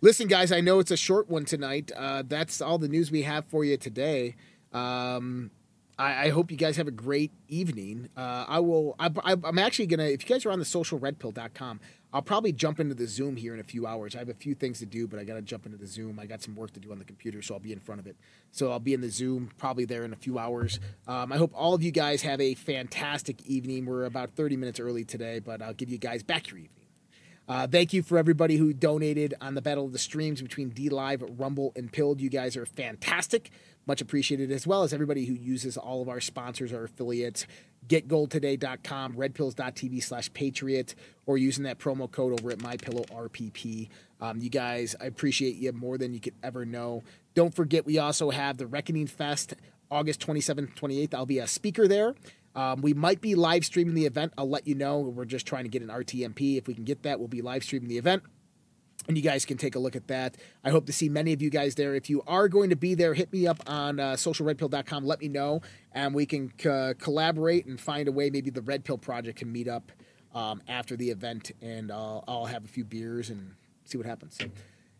[0.00, 1.90] Listen, guys, I know it's a short one tonight.
[1.96, 4.36] Uh, that's all the news we have for you today.
[4.74, 5.50] Um,
[5.98, 8.08] I, I, hope you guys have a great evening.
[8.16, 8.96] Uh, I will.
[8.98, 9.10] I,
[9.44, 10.04] am actually gonna.
[10.04, 11.80] If you guys are on the socialredpill.com,
[12.12, 14.14] I'll probably jump into the Zoom here in a few hours.
[14.14, 16.18] I have a few things to do, but I got to jump into the Zoom.
[16.18, 18.06] I got some work to do on the computer, so I'll be in front of
[18.06, 18.16] it.
[18.50, 20.80] So I'll be in the Zoom probably there in a few hours.
[21.06, 23.86] Um, I hope all of you guys have a fantastic evening.
[23.86, 26.84] We're about 30 minutes early today, but I'll give you guys back your evening.
[27.46, 30.88] Uh, thank you for everybody who donated on the Battle of the Streams between D
[30.88, 32.20] Live, Rumble, and Pilled.
[32.20, 33.50] You guys are fantastic.
[33.86, 37.46] Much appreciated, as well as everybody who uses all of our sponsors, or affiliates,
[37.88, 40.94] getgoldtoday.com, redpills.tv slash patriot,
[41.26, 43.88] or using that promo code over at mypillowrpp.
[44.20, 47.02] Um, you guys, I appreciate you more than you could ever know.
[47.34, 49.54] Don't forget, we also have the Reckoning Fest
[49.90, 51.14] August 27th, 28th.
[51.14, 52.14] I'll be a speaker there.
[52.54, 54.32] Um, we might be live streaming the event.
[54.38, 55.00] I'll let you know.
[55.00, 56.56] We're just trying to get an RTMP.
[56.56, 58.22] If we can get that, we'll be live streaming the event.
[59.06, 60.36] And you guys can take a look at that.
[60.64, 61.94] I hope to see many of you guys there.
[61.94, 65.04] If you are going to be there, hit me up on uh, socialredpill.com.
[65.04, 65.60] Let me know,
[65.92, 68.30] and we can uh, collaborate and find a way.
[68.30, 69.92] Maybe the Red Pill Project can meet up
[70.34, 74.38] um, after the event, and I'll, I'll have a few beers and see what happens.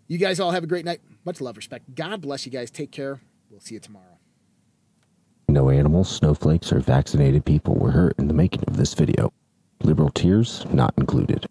[0.07, 1.01] You guys all have a great night.
[1.25, 1.95] Much love, respect.
[1.95, 2.71] God bless you guys.
[2.71, 3.21] Take care.
[3.51, 4.19] We'll see you tomorrow.
[5.49, 9.33] No animals, snowflakes, or vaccinated people were hurt in the making of this video.
[9.83, 11.47] Liberal tears not included.